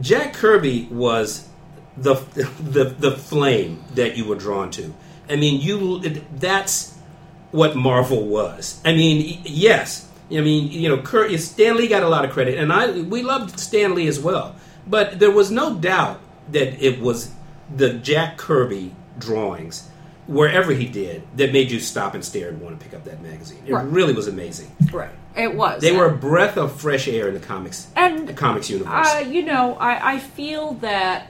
Jack 0.02 0.34
Kirby 0.34 0.88
was 0.92 1.48
the 1.98 2.14
the 2.60 2.86
the 2.86 3.12
flame 3.12 3.84
that 3.96 4.16
you 4.16 4.26
were 4.26 4.36
drawn 4.36 4.72
to. 4.72 4.94
I 5.30 5.36
mean, 5.36 5.62
you 5.62 6.00
that's 6.36 6.96
what 7.52 7.76
Marvel 7.76 8.26
was. 8.28 8.80
I 8.86 8.94
mean, 8.94 9.42
yes. 9.44 10.08
I 10.32 10.42
mean, 10.42 10.72
you 10.72 10.88
know, 10.90 11.02
Kurt, 11.02 11.32
Stan 11.40 11.76
Lee 11.76 11.88
got 11.88 12.04
a 12.04 12.08
lot 12.08 12.24
of 12.24 12.30
credit, 12.32 12.60
and 12.60 12.72
I 12.72 12.92
we 12.92 13.24
loved 13.24 13.60
Stan 13.60 13.96
Lee 13.96 14.08
as 14.08 14.20
well. 14.20 14.56
But 14.90 15.20
there 15.20 15.32
was 15.32 15.52
no 15.52 15.76
doubt 15.76 16.20
that 16.52 16.84
it 16.84 17.00
was 17.00 17.32
the 17.74 17.94
Jack 17.94 18.38
Kirby 18.38 18.96
drawings, 19.20 19.88
wherever 20.26 20.72
he 20.74 20.88
did, 20.88 21.22
that 21.38 21.54
made 21.54 21.70
you 21.70 21.80
stop 21.80 22.14
and 22.16 22.26
stare 22.26 22.50
and 22.50 22.60
want 22.62 22.80
to 22.80 22.84
pick 22.84 22.96
up 22.96 23.04
that 23.06 23.22
magazine. 23.22 23.60
It 23.68 23.74
Right. 23.74 23.86
really 23.86 24.14
was 24.14 24.28
amazing. 24.28 24.72
right. 24.92 25.12
It 25.38 25.54
was. 25.56 25.82
They 25.82 25.96
were 25.96 26.08
a 26.08 26.16
breath 26.18 26.58
of 26.58 26.80
fresh 26.82 27.08
air 27.08 27.28
in 27.28 27.36
the 27.36 27.40
comics, 27.40 27.88
And, 27.96 28.28
the 28.28 28.34
comics 28.34 28.70
universe. 28.70 29.08
Uh, 29.16 29.20
you 29.20 29.44
know, 29.44 29.76
I, 29.80 30.14
I 30.16 30.20
feel 30.20 30.74
that 30.76 31.28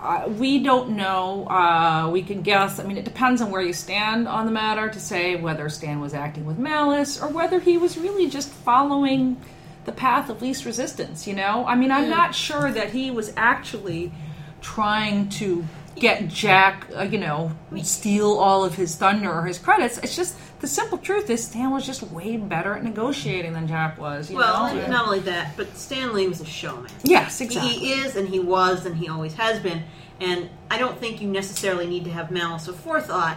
uh, 0.00 0.28
we 0.28 0.62
don't 0.62 0.90
know. 0.90 1.46
Uh, 1.48 2.10
we 2.12 2.22
can 2.22 2.42
guess. 2.42 2.78
I 2.78 2.84
mean, 2.84 2.96
it 2.96 3.04
depends 3.04 3.42
on 3.42 3.50
where 3.50 3.60
you 3.62 3.72
stand 3.72 4.28
on 4.28 4.46
the 4.46 4.52
matter 4.52 4.88
to 4.88 5.00
say 5.00 5.34
whether 5.36 5.68
Stan 5.68 6.00
was 6.00 6.14
acting 6.14 6.44
with 6.44 6.58
malice 6.58 7.20
or 7.20 7.28
whether 7.28 7.58
he 7.58 7.76
was 7.76 7.98
really 7.98 8.28
just 8.30 8.48
following 8.50 9.36
the 9.84 9.92
path 9.92 10.28
of 10.30 10.40
least 10.42 10.64
resistance. 10.64 11.26
You 11.26 11.34
know, 11.34 11.64
I 11.66 11.74
mean, 11.76 11.90
I'm 11.90 12.08
not 12.10 12.34
sure 12.34 12.70
that 12.72 12.90
he 12.92 13.10
was 13.10 13.32
actually 13.36 14.12
trying 14.60 15.28
to 15.28 15.64
get 15.96 16.26
Jack, 16.26 16.88
uh, 16.96 17.02
you 17.02 17.18
know, 17.18 17.52
steal 17.82 18.32
all 18.32 18.64
of 18.64 18.74
his 18.74 18.96
thunder 18.96 19.30
or 19.32 19.44
his 19.46 19.58
credits. 19.58 19.98
It's 19.98 20.16
just 20.16 20.36
the 20.60 20.66
simple 20.66 20.98
truth 20.98 21.30
is 21.30 21.44
Stan 21.46 21.70
was 21.70 21.86
just 21.86 22.02
way 22.02 22.36
better 22.36 22.74
at 22.74 22.82
negotiating 22.82 23.52
than 23.52 23.68
Jack 23.68 23.98
was. 23.98 24.30
You 24.30 24.36
Well, 24.38 24.74
know? 24.74 24.86
not 24.88 25.06
only 25.06 25.20
that, 25.20 25.56
but 25.56 25.76
Stan 25.76 26.12
Lee 26.14 26.26
was 26.26 26.40
a 26.40 26.44
showman. 26.46 26.90
yes, 27.04 27.40
exactly. 27.40 27.70
He 27.72 27.92
is, 27.92 28.16
and 28.16 28.28
he 28.28 28.40
was, 28.40 28.86
and 28.86 28.96
he 28.96 29.08
always 29.08 29.34
has 29.34 29.60
been. 29.60 29.84
And 30.20 30.48
I 30.70 30.78
don't 30.78 30.98
think 30.98 31.20
you 31.20 31.28
necessarily 31.28 31.86
need 31.86 32.04
to 32.04 32.10
have 32.10 32.30
malice 32.30 32.68
or 32.68 32.72
forethought 32.72 33.36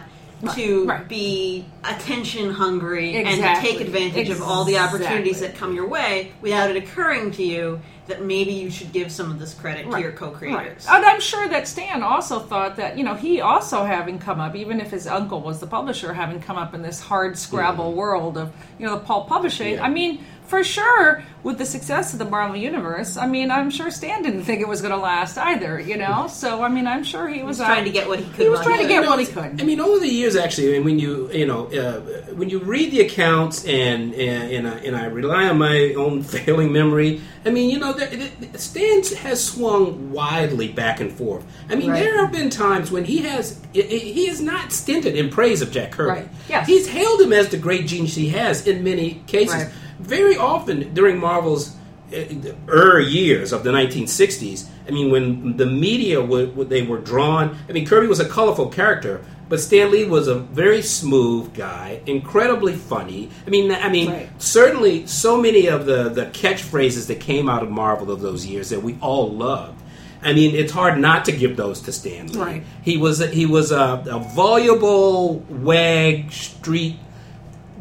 to 0.54 0.84
right. 0.86 1.08
be 1.08 1.64
attention 1.84 2.50
hungry 2.50 3.16
and 3.16 3.42
to 3.42 3.60
take 3.60 3.80
advantage 3.80 4.30
of 4.30 4.42
all 4.42 4.64
the 4.64 4.78
opportunities 4.78 5.40
that 5.40 5.54
come 5.54 5.74
your 5.74 5.88
way 5.88 6.32
without 6.40 6.70
it 6.70 6.76
occurring 6.76 7.30
to 7.32 7.42
you 7.42 7.80
that 8.06 8.22
maybe 8.22 8.52
you 8.52 8.70
should 8.70 8.90
give 8.90 9.12
some 9.12 9.30
of 9.30 9.38
this 9.38 9.52
credit 9.54 9.90
to 9.90 10.00
your 10.00 10.12
co-creators. 10.12 10.86
Right. 10.86 10.96
And 10.96 11.04
I'm 11.04 11.20
sure 11.20 11.46
that 11.48 11.68
Stan 11.68 12.02
also 12.02 12.40
thought 12.40 12.76
that, 12.76 12.96
you 12.96 13.04
know, 13.04 13.14
he 13.14 13.40
also 13.40 13.84
having 13.84 14.18
come 14.18 14.40
up, 14.40 14.56
even 14.56 14.80
if 14.80 14.90
his 14.90 15.06
uncle 15.06 15.42
was 15.42 15.60
the 15.60 15.66
publisher, 15.66 16.14
having 16.14 16.40
come 16.40 16.56
up 16.56 16.72
in 16.72 16.82
this 16.82 17.00
hard 17.00 17.36
scrabble 17.38 17.92
mm. 17.92 17.96
world 17.96 18.38
of, 18.38 18.52
you 18.78 18.86
know, 18.86 18.94
the 18.94 19.04
pulp 19.04 19.28
publishing. 19.28 19.74
Yeah. 19.74 19.84
I 19.84 19.90
mean, 19.90 20.24
for 20.48 20.64
sure, 20.64 21.22
with 21.42 21.58
the 21.58 21.66
success 21.66 22.12
of 22.14 22.18
the 22.18 22.24
Marvel 22.24 22.56
Universe, 22.56 23.16
I 23.16 23.26
mean, 23.26 23.50
I'm 23.50 23.70
sure 23.70 23.90
Stan 23.90 24.22
didn't 24.22 24.42
think 24.44 24.60
it 24.60 24.68
was 24.68 24.80
going 24.80 24.92
to 24.92 24.98
last 24.98 25.36
either, 25.38 25.78
you 25.78 25.96
know? 25.96 26.26
So, 26.38 26.62
I 26.62 26.68
mean, 26.68 26.86
I'm 26.86 27.04
sure 27.04 27.28
he 27.28 27.42
was, 27.42 27.58
He 27.58 27.62
was 27.62 27.68
trying 27.68 27.84
to 27.84 27.90
get 27.90 28.06
what 28.08 28.18
he 28.20 28.24
could 28.26 28.40
He 28.42 28.48
was 28.48 28.60
trying 28.62 28.80
to 28.82 28.88
get 28.88 29.02
No, 29.02 29.10
what 29.10 29.18
he 29.18 29.26
could. 29.26 29.60
I 29.60 29.64
mean, 29.64 29.80
over 29.80 29.98
the 29.98 30.08
years, 30.08 30.36
actually, 30.36 30.76
and 30.76 30.84
when 30.84 30.98
you 30.98 31.30
you 31.32 31.46
know 31.46 31.66
uh, 31.66 32.00
when 32.34 32.48
you 32.48 32.58
read 32.60 32.90
the 32.92 33.00
accounts 33.00 33.64
and 33.66 34.14
and 34.14 34.52
and 34.52 34.68
I, 34.68 34.78
and 34.78 34.96
I 34.96 35.06
rely 35.06 35.48
on 35.48 35.58
my 35.58 35.94
own 35.94 36.22
failing 36.34 36.72
memory. 36.72 37.20
I 37.44 37.50
mean, 37.50 37.70
you 37.70 37.78
know, 37.78 37.92
the, 37.92 38.06
the, 38.40 38.58
Stan 38.58 39.02
has 39.22 39.42
swung 39.44 40.10
widely 40.12 40.68
back 40.68 41.00
and 41.00 41.10
forth. 41.10 41.44
I 41.70 41.76
mean, 41.76 41.90
Right. 41.90 42.02
there 42.02 42.20
have 42.20 42.30
been 42.32 42.50
times 42.50 42.90
when 42.90 43.04
he 43.04 43.18
has 43.18 43.58
he- 43.72 43.82
he 43.82 44.28
is 44.28 44.40
not 44.40 44.72
stinted 44.72 45.14
in 45.16 45.28
praise 45.30 45.60
of 45.62 45.70
Jack 45.70 45.92
Kirby. 45.92 46.10
Right. 46.10 46.28
Yes. 46.48 46.66
He's 46.66 46.86
hailed 46.88 47.20
him 47.20 47.32
as 47.32 47.48
the 47.48 47.58
great 47.58 47.86
genius 47.86 48.14
he 48.14 48.28
has 48.30 48.66
in 48.66 48.84
many 48.84 49.22
cases. 49.26 49.54
Right. 49.54 49.68
Very 49.98 50.36
often 50.36 50.94
during 50.94 51.18
Marvel's 51.18 51.74
uh, 52.12 52.24
er 52.68 53.00
years 53.00 53.52
of 53.52 53.64
the 53.64 53.70
1960s. 53.70 54.66
I 54.86 54.90
mean, 54.90 55.10
when 55.10 55.56
the 55.56 55.66
media 55.66 56.22
would, 56.22 56.68
they 56.70 56.82
were 56.82 56.98
drawn. 56.98 57.58
I 57.68 57.72
mean, 57.72 57.86
Kirby 57.86 58.06
was 58.06 58.20
a 58.20 58.28
colorful 58.28 58.68
character, 58.68 59.22
but 59.48 59.60
Stan 59.60 59.90
Lee 59.90 60.04
was 60.06 60.28
a 60.28 60.36
very 60.36 60.80
smooth 60.80 61.52
guy, 61.54 62.00
incredibly 62.06 62.74
funny. 62.74 63.28
I 63.46 63.50
mean, 63.50 63.70
I 63.72 63.88
mean, 63.90 64.10
Right. 64.10 64.42
certainly 64.42 65.06
so 65.06 65.40
many 65.40 65.66
of 65.66 65.84
the 65.86 66.08
the 66.08 66.26
catchphrases 66.26 67.06
that 67.08 67.20
came 67.20 67.48
out 67.48 67.62
of 67.62 67.70
Marvel 67.70 68.10
of 68.10 68.20
those 68.20 68.46
years 68.46 68.70
that 68.70 68.82
we 68.82 68.96
all 69.02 69.30
loved. 69.30 69.82
I 70.22 70.32
mean, 70.32 70.54
it's 70.54 70.72
hard 70.72 70.98
not 70.98 71.24
to 71.26 71.32
give 71.32 71.56
those 71.56 71.80
to 71.82 71.92
Stan 71.92 72.28
Lee. 72.32 72.38
Right. 72.38 72.62
He 72.82 72.96
was 72.96 73.20
a, 73.20 73.28
he 73.28 73.46
was 73.46 73.70
a, 73.70 74.02
a 74.10 74.18
voluble 74.34 75.44
wag 75.48 76.32
street 76.32 76.96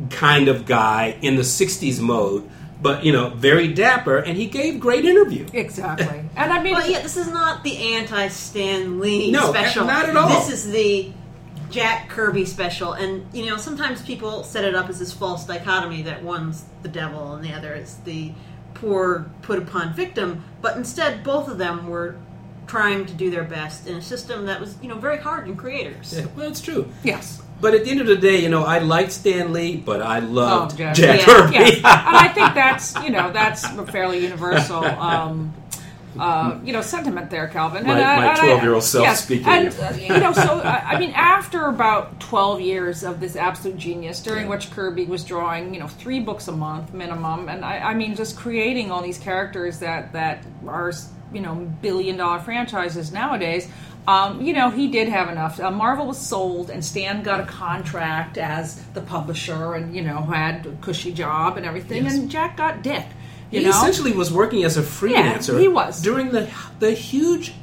kind 0.09 0.47
of 0.47 0.65
guy 0.65 1.17
in 1.21 1.35
the 1.35 1.41
60s 1.41 1.99
mode, 1.99 2.47
but 2.81 3.03
you 3.03 3.11
know, 3.11 3.29
very 3.29 3.67
dapper, 3.73 4.17
and 4.17 4.37
he 4.37 4.45
gave 4.45 4.79
great 4.79 5.05
interview. 5.05 5.45
Exactly. 5.53 6.23
And 6.37 6.53
I 6.53 6.61
mean, 6.61 6.73
Well, 6.73 6.89
yeah, 6.89 7.01
this 7.01 7.17
is 7.17 7.27
not 7.29 7.63
the 7.63 7.95
anti-Stan 7.95 8.99
Lee 8.99 9.31
No, 9.31 9.49
special. 9.51 9.85
not 9.85 10.07
at 10.07 10.15
all. 10.15 10.29
This 10.29 10.51
is 10.51 10.71
the 10.71 11.11
Jack 11.71 12.09
Kirby 12.09 12.45
special, 12.45 12.93
and 12.93 13.25
you 13.33 13.45
know 13.47 13.57
sometimes 13.57 14.01
people 14.01 14.43
set 14.43 14.63
it 14.63 14.73
up 14.75 14.87
as 14.89 14.99
this 14.99 15.11
false 15.11 15.45
dichotomy 15.45 16.03
that 16.03 16.23
one's 16.23 16.63
the 16.83 16.87
devil 16.89 17.33
and 17.33 17.43
the 17.43 17.51
other 17.53 17.73
is 17.73 17.95
the 18.05 18.31
poor 18.75 19.29
put 19.41 19.57
upon 19.57 19.93
victim, 19.93 20.43
but 20.61 20.77
instead 20.77 21.23
both 21.23 21.49
of 21.49 21.57
them 21.57 21.87
were 21.89 22.15
trying 22.67 23.05
to 23.07 23.13
do 23.13 23.29
their 23.31 23.43
best 23.43 23.87
in 23.87 23.95
a 23.95 24.01
system 24.01 24.45
that 24.45 24.61
was 24.61 24.77
you 24.81 24.87
know 24.87 24.97
very 24.97 25.17
hard 25.17 25.47
on 25.49 25.55
creators. 25.57 26.13
Yeah, 26.15 26.27
well, 26.37 26.47
it's 26.47 26.61
true. 26.61 26.87
yes. 27.03 27.41
But 27.59 27.73
at 27.73 27.85
the 27.85 27.91
end 27.91 28.01
of 28.01 28.07
the 28.07 28.15
day, 28.17 28.41
you 28.41 28.49
know, 28.49 28.63
I 28.63 28.79
liked 28.79 29.11
Stan 29.11 29.51
Lee, 29.51 29.77
but 29.77 30.01
I 30.01 30.19
loved 30.19 30.73
Oh, 30.73 30.77
Jack. 30.77 30.95
Jack 30.95 31.19
Yeah. 31.19 31.25
Kirby. 31.25 31.53
Yes. 31.55 31.75
and 31.77 31.85
I 31.85 32.27
think 32.29 32.53
that's 32.53 32.95
you 33.03 33.09
know 33.09 33.31
that's 33.31 33.63
a 33.65 33.85
fairly 33.87 34.19
universal 34.19 34.83
um, 34.85 35.53
uh, 36.19 36.57
you 36.63 36.73
know 36.73 36.81
sentiment 36.81 37.29
there, 37.29 37.47
Calvin. 37.47 37.85
My- 37.85 37.99
and, 37.99 38.25
my 38.25 38.33
12-year-old 38.35 38.83
self 38.83 39.17
speaking. 39.17 39.47
And 39.47 39.67
uh, 39.79 39.93
you 39.99 40.19
know, 40.19 40.33
so 40.33 40.59
I 40.61 40.93
I 40.95 40.99
mean, 40.99 41.11
after 41.11 41.65
about 41.67 42.19
twelve 42.19 42.59
years 42.61 43.03
of 43.03 43.19
this 43.19 43.35
absolute 43.35 43.77
genius, 43.77 44.19
during 44.21 44.43
Yeah. 44.45 44.49
which 44.51 44.71
Kirby 44.71 45.05
was 45.05 45.23
drawing 45.23 45.73
you 45.73 45.79
know 45.79 45.87
three 45.87 46.19
books 46.19 46.47
a 46.47 46.51
month 46.51 46.93
minimum, 46.93 47.49
and 47.49 47.63
I, 47.65 47.79
I 47.79 47.93
mean 47.93 48.15
just 48.15 48.35
creating 48.37 48.91
all 48.91 49.01
these 49.01 49.17
characters 49.19 49.79
that 49.79 50.13
that 50.13 50.43
are 50.67 50.91
you 51.33 51.41
know 51.41 51.55
billion 51.81 52.17
dollar 52.17 52.39
franchises 52.39 53.11
nowadays. 53.11 53.67
Um, 54.07 54.41
you 54.41 54.53
know, 54.53 54.69
he 54.69 54.87
did 54.87 55.09
have 55.09 55.29
enough. 55.29 55.59
Uh, 55.59 55.69
Marvel 55.69 56.07
was 56.07 56.17
sold, 56.17 56.69
and 56.69 56.83
Stan 56.83 57.23
got 57.23 57.41
a 57.41 57.45
contract 57.45 58.37
as 58.37 58.81
the 58.93 59.01
publisher, 59.01 59.73
and 59.73 59.93
you 59.95 60.01
know 60.01 60.21
had 60.21 60.65
a 60.65 60.71
cushy 60.81 61.11
job 61.13 61.57
and 61.57 61.65
everything. 61.65 62.03
Yes. 62.05 62.15
And 62.15 62.31
Jack 62.31 62.55
got 62.57 62.81
Dick. 62.81 63.05
You 63.51 63.59
he 63.59 63.65
know, 63.65 63.71
essentially 63.71 64.11
was 64.13 64.31
working 64.31 64.63
as 64.63 64.77
a 64.77 64.81
freelancer. 64.81 65.59
he 65.59 65.67
was. 65.67 66.01
during 66.01 66.31
the 66.31 66.49
the 66.79 66.91
huge, 66.91 67.53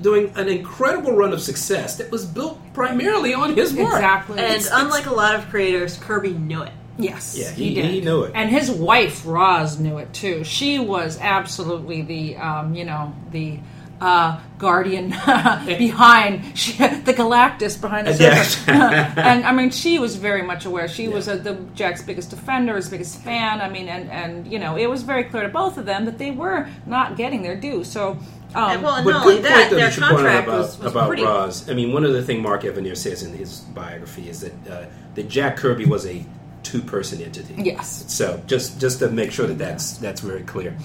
doing 0.00 0.32
an 0.36 0.48
incredible 0.48 1.12
run 1.16 1.32
of 1.32 1.40
success 1.40 1.96
that 1.96 2.10
was 2.10 2.24
built 2.26 2.58
primarily 2.74 3.34
on 3.34 3.54
his 3.54 3.74
work. 3.74 3.92
exactly. 3.94 4.38
And 4.38 4.46
It's- 4.46 4.70
unlike 4.72 5.06
a 5.06 5.12
lot 5.14 5.34
of 5.34 5.48
creators, 5.50 5.96
Kirby 5.98 6.32
knew 6.32 6.62
it. 6.62 6.72
Yes, 6.98 7.36
Yeah, 7.38 7.50
he, 7.50 7.68
he- 7.68 7.74
did. 7.74 7.84
he 7.90 8.00
knew 8.02 8.22
it. 8.24 8.32
and 8.34 8.50
his 8.50 8.70
wife 8.70 9.22
Roz 9.26 9.78
knew 9.78 9.98
it 9.98 10.12
too. 10.12 10.44
She 10.44 10.78
was 10.78 11.18
absolutely 11.20 12.02
the, 12.02 12.36
um, 12.36 12.74
you 12.74 12.84
know, 12.84 13.14
the 13.30 13.58
uh, 14.02 14.40
guardian 14.58 15.10
behind 15.78 16.58
she, 16.58 16.72
the 16.76 17.14
Galactus 17.14 17.80
behind 17.80 18.06
the 18.08 18.14
Yeah. 18.22 18.42
server. 18.42 18.72
and 19.20 19.44
I 19.44 19.52
mean, 19.52 19.70
she 19.70 19.98
was 19.98 20.16
very 20.16 20.42
much 20.42 20.64
aware. 20.66 20.88
She 20.88 21.06
was 21.08 21.28
uh 21.28 21.36
the 21.36 21.54
Jack's 21.74 22.02
biggest 22.02 22.30
defender, 22.30 22.74
his 22.76 22.88
biggest 22.88 23.20
fan. 23.22 23.60
I 23.60 23.68
mean, 23.68 23.88
and 23.88 24.10
and 24.10 24.46
you 24.52 24.58
know, 24.58 24.76
it 24.76 24.88
was 24.90 25.02
very 25.02 25.24
clear 25.24 25.44
to 25.44 25.48
both 25.48 25.78
of 25.78 25.86
them 25.86 26.04
that 26.06 26.18
they 26.18 26.32
were 26.32 26.68
not 26.86 27.16
getting 27.16 27.42
their 27.42 27.56
due. 27.56 27.84
So. 27.84 28.18
Um, 28.54 28.70
And, 28.70 28.82
well, 28.82 28.94
and 28.96 29.04
But 29.06 29.10
not 29.12 29.22
only 29.26 29.40
that, 29.40 29.68
point 29.68 29.70
their 29.70 29.88
that 29.88 29.96
you 29.96 30.02
point 30.02 30.12
out 30.12 30.16
contract 30.16 30.46
about, 30.48 30.58
was, 30.58 30.78
was 30.78 30.92
about 30.92 31.08
pretty. 31.08 31.22
Roz. 31.24 31.70
I 31.70 31.74
mean, 31.74 31.92
one 31.94 32.04
of 32.04 32.12
the 32.12 32.22
things 32.22 32.42
Mark 32.42 32.62
Evanier 32.64 32.96
says 32.96 33.22
in 33.22 33.32
his 33.32 33.60
biography 33.72 34.28
is 34.28 34.40
that 34.40 34.54
uh, 34.68 34.84
that 35.14 35.28
Jack 35.30 35.56
Kirby 35.56 35.86
was 35.86 36.04
a 36.06 36.22
two-person 36.62 37.22
entity. 37.22 37.54
Yes. 37.56 38.04
So 38.08 38.42
just 38.46 38.78
just 38.80 38.98
to 38.98 39.08
make 39.08 39.32
sure 39.32 39.46
that 39.46 39.58
that's 39.58 39.96
that's 39.98 40.20
very 40.20 40.42
clear. 40.42 40.76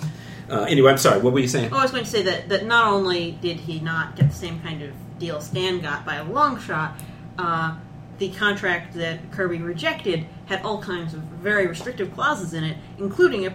Uh, 0.50 0.62
anyway, 0.64 0.92
I'm 0.92 0.98
sorry. 0.98 1.20
What 1.20 1.34
were 1.34 1.40
you 1.40 1.48
saying? 1.48 1.70
Oh, 1.74 1.78
I 1.78 1.82
was 1.84 1.92
going 1.92 2.04
to 2.04 2.10
say 2.10 2.22
that, 2.24 2.50
that 2.50 2.66
not 2.66 2.88
only 2.88 3.32
did 3.42 3.58
he 3.58 3.80
not 3.80 4.16
get 4.16 4.30
the 4.30 4.36
same 4.36 4.60
kind 4.62 4.82
of 4.82 4.92
deal 5.20 5.42
Stan 5.42 5.80
got 5.82 6.06
by 6.06 6.16
a 6.16 6.24
long 6.24 6.60
shot, 6.60 6.98
uh, 7.38 7.76
the 8.20 8.30
contract 8.32 8.94
that 8.96 9.32
Kirby 9.32 9.60
rejected 9.60 10.26
had 10.48 10.62
all 10.64 10.82
kinds 10.82 11.14
of 11.14 11.20
very 11.22 11.68
restrictive 11.68 12.14
clauses 12.14 12.54
in 12.54 12.64
it, 12.64 12.78
including 12.98 13.46
a 13.46 13.54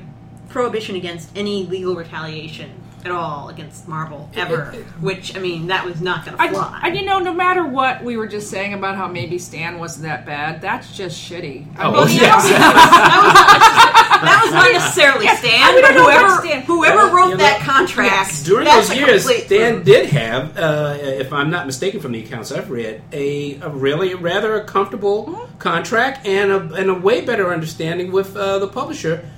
prohibition 0.49 0.95
against 0.97 1.31
any 1.37 1.65
legal 1.67 1.95
retaliation 1.95 2.71
at 3.05 3.11
all 3.11 3.49
against 3.49 3.89
Marvel 3.89 4.31
ever. 4.35 4.67
which 5.01 5.35
I 5.37 5.41
mean, 5.41 5.67
that 5.69 5.85
was 5.85 6.01
not 6.01 6.25
going 6.25 6.37
to 6.37 6.43
I, 6.43 6.49
fly. 6.51 6.81
and 6.85 6.97
you 6.97 7.05
know, 7.05 7.19
no 7.19 7.33
matter 7.35 7.67
what 7.67 8.05
we 8.05 8.17
were 8.17 8.29
just 8.29 8.49
saying 8.49 8.75
about 8.75 8.95
how 8.97 9.09
maybe 9.09 9.39
Stan 9.39 9.79
wasn't 9.81 10.05
that 10.05 10.25
bad, 10.25 10.61
that's 10.61 10.97
just 10.97 11.19
shitty. 11.21 11.67
I 11.77 11.83
Oh, 11.87 11.91
mean, 11.91 11.97
well, 11.97 12.09
yeah. 12.09 12.21
that 12.21 12.37
was 12.37 12.51
not 12.51 12.53
necessarily 12.53 13.72
Stan, 14.23 15.13
I 15.15 15.19
mean, 15.19 15.29
I 15.29 15.73
but 15.75 15.81
don't 15.83 15.95
know 15.97 16.03
whoever 16.05 16.25
about 16.27 16.45
Stan. 16.45 16.63
whoever 16.63 16.97
Well, 16.97 17.15
wrote 17.15 17.31
you 17.31 17.37
that 17.39 17.61
know, 17.61 17.73
contract 17.73 18.45
During 18.45 18.65
that's 18.65 18.89
those 18.89 18.97
a 18.97 19.01
years, 19.01 19.25
Stan 19.25 19.49
Dan 19.49 19.75
move. 19.77 19.85
did 19.85 20.07
have, 20.11 20.57
uh, 20.59 20.97
if 21.01 21.33
I'm 21.33 21.51
not 21.51 21.67
mistaken 21.67 22.01
from 22.01 22.13
the 22.13 22.21
accounts 22.25 22.53
I've 22.53 22.71
read, 22.71 23.03
a, 23.13 23.59
a 23.61 23.69
really 23.69 24.15
rather 24.15 24.55
a 24.57 24.65
comfortable 24.65 25.27
Mm-hmm. 25.27 25.59
contract 25.59 26.27
and 26.27 26.51
a, 26.51 26.75
and 26.75 26.91
a 26.91 26.95
way 26.95 27.21
better 27.21 27.53
understanding 27.53 28.11
with 28.13 28.37
uh, 28.37 28.59
the 28.59 28.67
publisher 28.69 29.29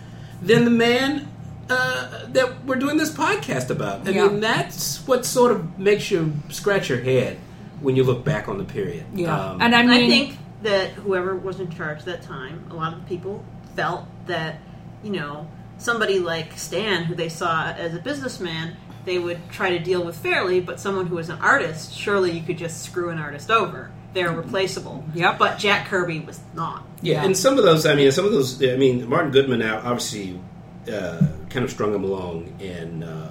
than 0.41 0.65
the 0.65 0.71
man 0.71 1.29
uh, 1.69 2.27
that 2.29 2.65
we're 2.65 2.77
doing 2.77 2.97
this 2.97 3.11
podcast 3.11 3.71
about. 3.71 4.07
I 4.07 4.13
Yeah. 4.13 4.27
mean, 4.29 4.41
that's 4.41 5.07
what 5.07 5.25
sort 5.27 5.53
of 5.53 5.79
makes 5.79 6.11
you 6.11 6.33
scratch 6.51 6.89
your 6.89 7.01
head 7.01 7.39
when 7.81 7.97
you 7.97 8.05
look 8.05 8.25
back 8.25 8.49
on 8.49 8.59
the 8.59 8.65
period. 8.65 9.05
yeah, 9.15 9.35
Um, 9.51 9.61
and 9.61 9.75
I 9.75 9.83
mean, 9.83 9.91
I 9.91 10.09
think 10.09 10.37
that 10.63 10.91
whoever 10.93 11.35
was 11.37 11.61
in 11.61 11.71
charge 11.71 11.99
at 12.01 12.05
that 12.07 12.23
time, 12.23 12.65
a 12.71 12.75
lot 12.75 12.93
of 12.95 13.07
people 13.07 13.45
felt 13.77 14.05
that, 14.27 14.61
you 15.05 15.11
know, 15.13 15.47
somebody 15.79 16.19
like 16.19 16.57
Stan, 16.59 17.05
who 17.05 17.15
they 17.15 17.29
saw 17.29 17.71
as 17.73 17.95
a 17.95 17.99
businessman, 17.99 18.77
they 19.05 19.19
would 19.19 19.39
try 19.51 19.71
to 19.71 19.79
deal 19.79 20.03
with 20.05 20.17
fairly, 20.17 20.61
but 20.61 20.81
someone 20.81 21.07
who 21.07 21.17
was 21.17 21.29
an 21.29 21.39
artist, 21.41 21.95
surely 21.95 22.31
you 22.33 22.43
could 22.43 22.57
just 22.59 22.83
screw 22.83 23.11
an 23.11 23.19
artist 23.19 23.51
over. 23.51 23.91
They're 24.15 24.33
replaceable. 24.33 25.05
Yeah. 25.15 25.37
But 25.39 25.59
Jack 25.59 25.89
Kirby 25.89 26.21
was 26.21 26.41
not. 26.55 26.87
Yeah, 27.03 27.15
Yeah. 27.17 27.25
and 27.25 27.37
some 27.37 27.59
of 27.59 27.65
those, 27.65 27.85
I 27.85 27.95
mean, 27.95 28.11
some 28.13 28.25
of 28.25 28.33
those, 28.33 28.63
I 28.63 28.77
mean, 28.77 29.07
Martin 29.09 29.31
Goodman 29.31 29.59
now 29.59 29.79
obviously 29.85 30.41
uh, 30.91 31.27
kind 31.51 31.65
of 31.65 31.71
strung 31.71 31.95
him 31.95 32.05
along 32.05 32.55
and, 32.61 33.05
uh, 33.05 33.29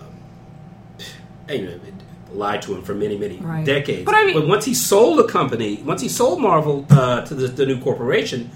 you 1.50 1.62
know, 1.66 1.80
lied 2.34 2.62
to 2.64 2.74
him 2.76 2.82
for 2.84 2.94
many, 2.96 3.18
many 3.18 3.38
Right. 3.38 3.64
decades. 3.66 4.06
But 4.06 4.16
I 4.16 4.26
mean- 4.26 4.48
once 4.48 4.66
he 4.66 4.74
sold 4.74 5.20
the 5.20 5.24
company, 5.28 5.82
once 5.86 6.02
he 6.02 6.10
sold 6.10 6.42
Marvel 6.42 6.86
uh, 6.90 7.22
to 7.22 7.34
the, 7.36 7.48
the 7.48 7.66
new 7.66 7.80
corporation, 7.80 8.50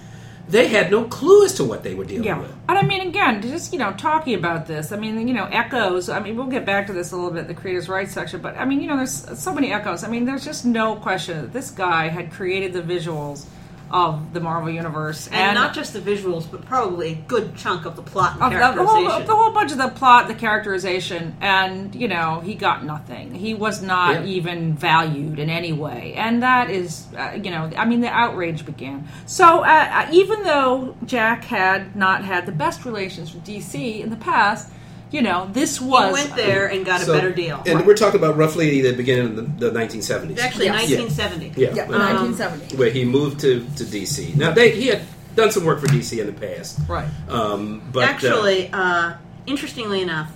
they 0.50 0.68
had 0.68 0.89
no 0.92 1.04
clue 1.06 1.44
as 1.46 1.54
to 1.56 1.63
what 1.63 1.84
they 1.84 1.94
were 1.94 2.06
dealing 2.06 2.24
Yeah, 2.24 2.39
with. 2.39 2.51
and 2.70 2.77
I 2.77 2.82
mean, 2.84 3.01
again, 3.08 3.42
just 3.42 3.74
you 3.74 3.80
know, 3.80 3.92
talking 3.94 4.34
about 4.36 4.66
this, 4.68 4.92
I 4.92 4.98
mean, 4.98 5.27
you 5.27 5.34
know, 5.34 5.46
echoes. 5.46 6.10
I 6.10 6.20
mean, 6.20 6.38
we'll 6.38 6.48
get 6.48 6.66
back 6.66 6.88
to 6.88 6.94
this 6.94 7.12
a 7.12 7.16
little 7.16 7.32
bit, 7.32 7.48
the 7.48 7.54
creators' 7.54 7.89
rights 7.89 8.13
section, 8.13 8.42
but 8.42 8.56
I 8.58 8.66
mean, 8.66 8.80
you 8.82 8.88
know, 8.88 8.96
there's 8.98 9.39
so 9.39 9.54
many 9.54 9.74
echoes. 9.74 10.04
I 10.04 10.08
mean, 10.08 10.25
there's 10.25 10.46
just 10.46 10.66
no 10.66 10.96
question 10.96 11.42
that 11.42 11.54
this 11.54 11.70
guy 11.72 12.08
had 12.08 12.32
created 12.32 12.72
the 12.74 12.82
visuals 12.82 13.46
of 13.91 14.33
the 14.33 14.39
Marvel 14.39 14.69
universe, 14.69 15.27
And, 15.31 15.55
not 15.55 15.73
just 15.73 15.93
the 15.93 16.00
visuals, 16.00 16.50
but 16.50 16.65
probably 16.65 17.11
a 17.13 17.15
good 17.15 17.55
chunk 17.55 17.85
of 17.85 17.95
the 17.95 18.01
plot 18.01 18.33
and 18.41 18.43
of 18.55 18.75
the, 18.75 18.81
the, 18.81 18.87
whole, 18.87 19.03
the 19.25 19.35
whole 19.35 19.51
bunch 19.51 19.71
of 19.71 19.77
the 19.77 19.87
plot, 19.89 20.27
the 20.27 20.33
characterization, 20.35 21.35
and 21.41 21.93
you 21.95 22.07
know, 22.07 22.41
he 22.41 22.53
got 22.55 22.83
nothing. 22.83 23.33
He 23.33 23.53
was 23.53 23.81
not 23.81 24.13
Yeah. 24.15 24.23
even 24.25 24.73
valued 24.75 25.39
in 25.39 25.50
any 25.50 25.73
way, 25.73 26.13
and 26.15 26.43
that 26.43 26.69
is, 26.69 27.07
uh, 27.17 27.31
you 27.41 27.51
know, 27.51 27.69
I 27.77 27.85
mean, 27.85 28.01
the 28.01 28.09
outrage 28.09 28.65
began. 28.65 29.07
So, 29.25 29.61
uh, 29.63 29.65
uh, 29.65 30.07
even 30.11 30.43
though 30.43 30.95
Jack 31.05 31.45
had 31.45 31.95
not 31.95 32.23
had 32.25 32.45
the 32.45 32.51
best 32.51 32.85
relations 32.85 33.33
with 33.33 33.43
DC 33.45 34.01
in 34.01 34.09
the 34.09 34.15
past, 34.17 34.69
you 35.11 35.22
know, 35.22 35.50
this 35.53 35.77
he 35.79 35.85
was 35.85 36.13
went 36.13 36.35
there 36.35 36.67
and 36.67 36.85
got 36.85 37.01
So- 37.01 37.13
a 37.13 37.15
better 37.15 37.31
deal. 37.31 37.61
And 37.65 37.85
we're 37.85 37.96
talking 37.96 38.20
about 38.20 38.37
roughly 38.37 38.81
the 38.81 38.93
beginning 38.93 39.37
of 39.37 39.59
the, 39.59 39.70
the 39.70 39.79
1970s. 39.79 40.37
Actually, 40.39 40.65
Yes. 40.65 40.89
1970. 40.89 41.53
Yeah, 41.61 41.74
yeah, 41.74 41.83
uh, 41.83 41.98
1970, 41.98 42.75
where 42.77 42.89
he 42.89 43.05
moved 43.05 43.39
to, 43.41 43.61
to 43.77 43.83
DC. 43.83 44.35
Now, 44.35 44.51
they, 44.51 44.72
he 44.72 44.87
had 44.87 45.01
done 45.35 45.51
some 45.51 45.63
work 45.65 45.79
for 45.79 45.87
DC 45.87 46.20
in 46.20 46.25
the 46.27 46.33
past. 46.33 46.79
right? 46.87 47.07
Um, 47.29 47.81
but 47.91 48.03
uh, 48.03 48.07
Actually, 48.07 48.70
uh, 48.74 49.13
interestingly 49.46 50.01
enough, 50.01 50.31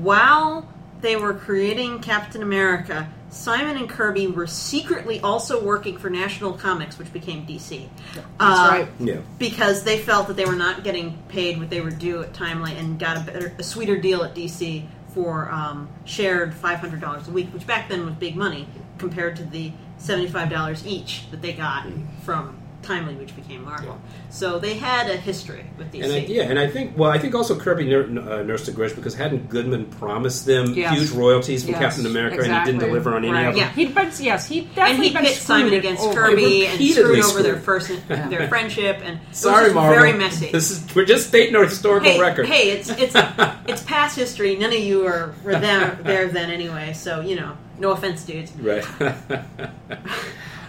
while 0.00 0.68
they 1.00 1.16
were 1.16 1.34
creating 1.34 2.00
Captain 2.00 2.42
America, 2.42 3.08
Simon 3.30 3.76
and 3.76 3.88
Kirby 3.88 4.26
were 4.26 4.46
secretly 4.46 5.20
also 5.20 5.62
working 5.62 5.98
for 5.98 6.08
National 6.10 6.52
Comics, 6.52 6.98
which 6.98 7.12
became 7.12 7.46
DC. 7.46 7.88
That's 8.14 8.26
Uh, 8.40 8.68
right. 8.70 8.88
yeah. 9.00 9.16
Because 9.38 9.84
they 9.84 9.98
felt 9.98 10.28
that 10.28 10.36
they 10.36 10.44
were 10.46 10.56
not 10.56 10.82
getting 10.84 11.18
paid 11.28 11.58
what 11.58 11.70
they 11.70 11.80
were 11.80 11.90
due 11.90 12.22
at 12.22 12.32
Timely 12.34 12.76
and 12.76 12.98
got 12.98 13.16
a 13.16 13.20
better, 13.20 13.52
a 13.58 13.62
sweeter 13.62 13.96
deal 13.98 14.22
at 14.24 14.34
DC 14.34 14.84
for 15.14 15.50
um, 15.50 15.88
shared 16.04 16.54
five 16.54 16.78
hundred 16.78 17.00
dollars 17.00 17.28
a 17.28 17.30
week, 17.30 17.48
which 17.52 17.66
back 17.66 17.88
then 17.88 18.04
was 18.04 18.14
big 18.14 18.36
money 18.36 18.66
compared 18.98 19.36
to 19.36 19.44
the 19.44 19.72
seventy 19.98 20.28
five 20.28 20.50
dollars 20.50 20.86
each 20.86 21.30
that 21.30 21.42
they 21.42 21.52
got 21.52 21.86
from 22.22 22.57
Timely, 22.82 23.14
which 23.16 23.34
became 23.36 23.64
Marvel. 23.64 23.98
So 24.30 24.58
they 24.58 24.74
had 24.74 25.10
a 25.10 25.16
history 25.16 25.66
with 25.76 25.92
DC. 25.92 26.04
And 26.04 26.12
I, 26.12 26.16
yeah, 26.20 26.42
and 26.44 26.58
I 26.58 26.68
think 26.68 26.96
well, 26.96 27.10
I 27.10 27.18
think 27.18 27.34
also 27.34 27.58
Kirby 27.58 27.84
nur- 27.86 28.04
uh, 28.04 28.42
nursed 28.44 28.68
a 28.68 28.72
grudge 28.72 28.94
because 28.94 29.14
hadn't 29.14 29.48
Goodman 29.50 29.86
promised 29.86 30.46
them 30.46 30.72
Yes. 30.74 30.96
huge 30.98 31.10
royalties 31.10 31.64
from 31.64 31.72
Yes, 31.72 31.80
Captain 31.80 32.06
America, 32.06 32.42
and 32.42 32.52
he 32.52 32.64
didn't 32.64 32.80
deliver 32.88 33.14
on 33.14 33.24
any 33.24 33.32
Right. 33.32 33.48
of 33.48 33.54
them. 33.54 33.60
Yeah. 33.62 33.70
He, 33.70 33.86
but 33.86 34.18
yes, 34.20 34.46
he 34.46 34.68
and 34.76 35.02
he 35.02 35.12
been 35.12 35.24
pit 35.24 35.34
Simon 35.36 35.74
against 35.74 36.02
over. 36.02 36.14
Kirby 36.14 36.66
and 36.66 36.80
screwed 36.80 37.06
over 37.18 37.22
screwed. 37.28 37.44
their 37.44 37.56
first 37.58 37.90
their 38.08 38.48
friendship, 38.48 39.00
and 39.02 39.18
Sorry, 39.32 39.64
was 39.64 39.74
Marvel. 39.74 39.94
very 39.98 40.12
messy. 40.16 40.50
This 40.50 40.70
is 40.70 40.94
we're 40.94 41.04
just 41.04 41.26
stating 41.28 41.56
our 41.56 41.64
historical 41.64 42.10
hey, 42.12 42.20
record. 42.20 42.46
hey, 42.46 42.70
it's 42.70 42.88
it's 42.90 43.14
it's 43.66 43.82
past 43.82 44.16
history. 44.16 44.56
None 44.56 44.72
of 44.72 44.78
you 44.78 45.04
are 45.06 45.34
were 45.44 45.52
there, 45.58 45.98
there 46.04 46.28
then 46.28 46.50
anyway. 46.50 46.92
So 46.94 47.20
you 47.20 47.36
know, 47.36 47.56
no 47.78 47.90
offense, 47.90 48.24
dudes. 48.24 48.52
Right. 48.52 48.84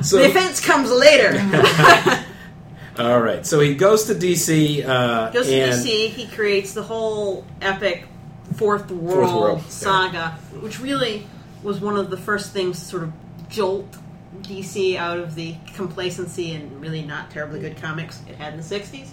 So 0.01 0.17
the 0.17 0.27
offense 0.27 0.59
comes 0.59 0.91
later. 0.91 1.39
all 2.97 3.19
right, 3.19 3.45
so 3.45 3.59
he 3.59 3.75
goes 3.75 4.05
to 4.05 4.15
DC. 4.15 4.85
Uh, 4.87 5.29
Goes 5.31 5.47
to 5.47 5.53
DC. 5.53 6.09
He 6.09 6.27
creates 6.27 6.73
the 6.73 6.83
whole 6.83 7.45
epic 7.61 8.05
Fourth 8.55 8.89
World, 8.91 9.41
World, 9.41 9.59
yeah. 9.59 9.69
saga, 9.69 10.29
which 10.61 10.79
really 10.79 11.27
was 11.63 11.79
one 11.79 11.97
of 11.97 12.09
the 12.09 12.17
first 12.17 12.51
things 12.51 12.79
to 12.79 12.85
sort 12.85 13.03
of 13.03 13.13
jolt 13.49 13.97
DC 14.41 14.95
out 14.95 15.17
of 15.17 15.35
the 15.35 15.55
complacency 15.73 16.53
and 16.53 16.79
really 16.81 17.01
not 17.01 17.31
terribly 17.31 17.59
good 17.59 17.77
comics 17.77 18.21
it 18.29 18.35
had 18.35 18.53
in 18.53 18.59
the 18.59 18.65
'60s. 18.65 19.09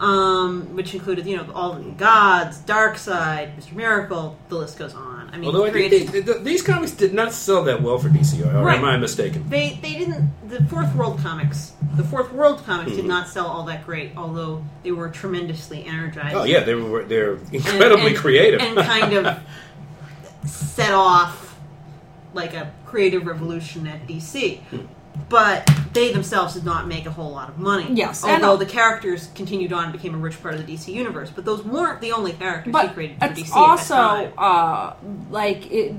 Um, 0.00 0.74
which 0.76 0.94
included, 0.94 1.26
you 1.26 1.36
know, 1.36 1.46
all 1.54 1.74
the 1.74 1.90
gods, 1.90 2.56
Darkseid, 2.62 3.54
Mr. 3.58 3.72
Miracle, 3.74 4.38
the 4.48 4.54
list 4.56 4.78
goes 4.78 4.94
on. 4.94 5.28
I 5.30 5.36
mean, 5.36 5.44
Although 5.44 5.66
I 5.66 5.70
created, 5.70 6.08
these, 6.08 6.24
th- 6.24 6.42
these 6.42 6.62
comics 6.62 6.92
did 6.92 7.12
not 7.12 7.34
sell 7.34 7.64
that 7.64 7.82
well 7.82 7.98
for 7.98 8.08
DC, 8.08 8.40
or, 8.46 8.64
Right. 8.64 8.78
am 8.78 8.84
I 8.86 8.96
mistaken? 8.96 9.44
They 9.50 9.78
they 9.82 9.92
didn't 9.98 10.30
the 10.48 10.64
Fourth 10.64 10.94
World 10.94 11.18
comics. 11.20 11.74
The 11.96 12.02
Fourth 12.04 12.32
World 12.32 12.64
comics 12.64 12.92
Mm-hmm. 12.92 12.96
did 13.02 13.06
not 13.08 13.28
sell 13.28 13.46
all 13.46 13.64
that 13.66 13.84
great, 13.84 14.12
although 14.16 14.64
they 14.82 14.90
were 14.90 15.10
tremendously 15.10 15.84
energized. 15.84 16.34
Oh 16.34 16.44
yeah, 16.44 16.60
they 16.60 16.74
were 16.74 17.04
they're 17.04 17.34
and- 17.34 17.54
incredibly 17.54 18.06
and- 18.08 18.16
creative 18.16 18.60
and 18.62 18.78
kind 18.78 19.12
of 19.12 19.38
set 20.46 20.94
off 20.94 21.58
like 22.32 22.54
a 22.54 22.72
creative 22.86 23.26
revolution 23.26 23.86
at 23.86 24.06
DC. 24.06 24.60
But 25.28 25.68
they 25.92 26.12
themselves 26.12 26.54
did 26.54 26.64
not 26.64 26.88
make 26.88 27.06
a 27.06 27.10
whole 27.10 27.30
lot 27.30 27.48
of 27.48 27.58
money. 27.58 27.86
Yes, 27.92 28.24
although 28.24 28.56
the 28.56 28.66
characters 28.66 29.28
continued 29.34 29.72
on 29.72 29.84
and 29.84 29.92
became 29.92 30.14
a 30.14 30.18
rich 30.18 30.40
part 30.42 30.54
of 30.54 30.66
the 30.66 30.72
DC 30.72 30.92
universe. 30.92 31.30
But 31.30 31.44
those 31.44 31.64
weren't 31.64 32.00
the 32.00 32.12
only 32.12 32.32
characters 32.32 32.74
he 32.74 32.88
created 32.88 33.18
for 33.18 33.28
DC. 33.28 33.52
also 33.54 33.94
at 33.94 33.98
that 33.98 34.36
time. 34.36 34.38
uh, 34.38 34.94
like 35.30 35.70
it, 35.70 35.94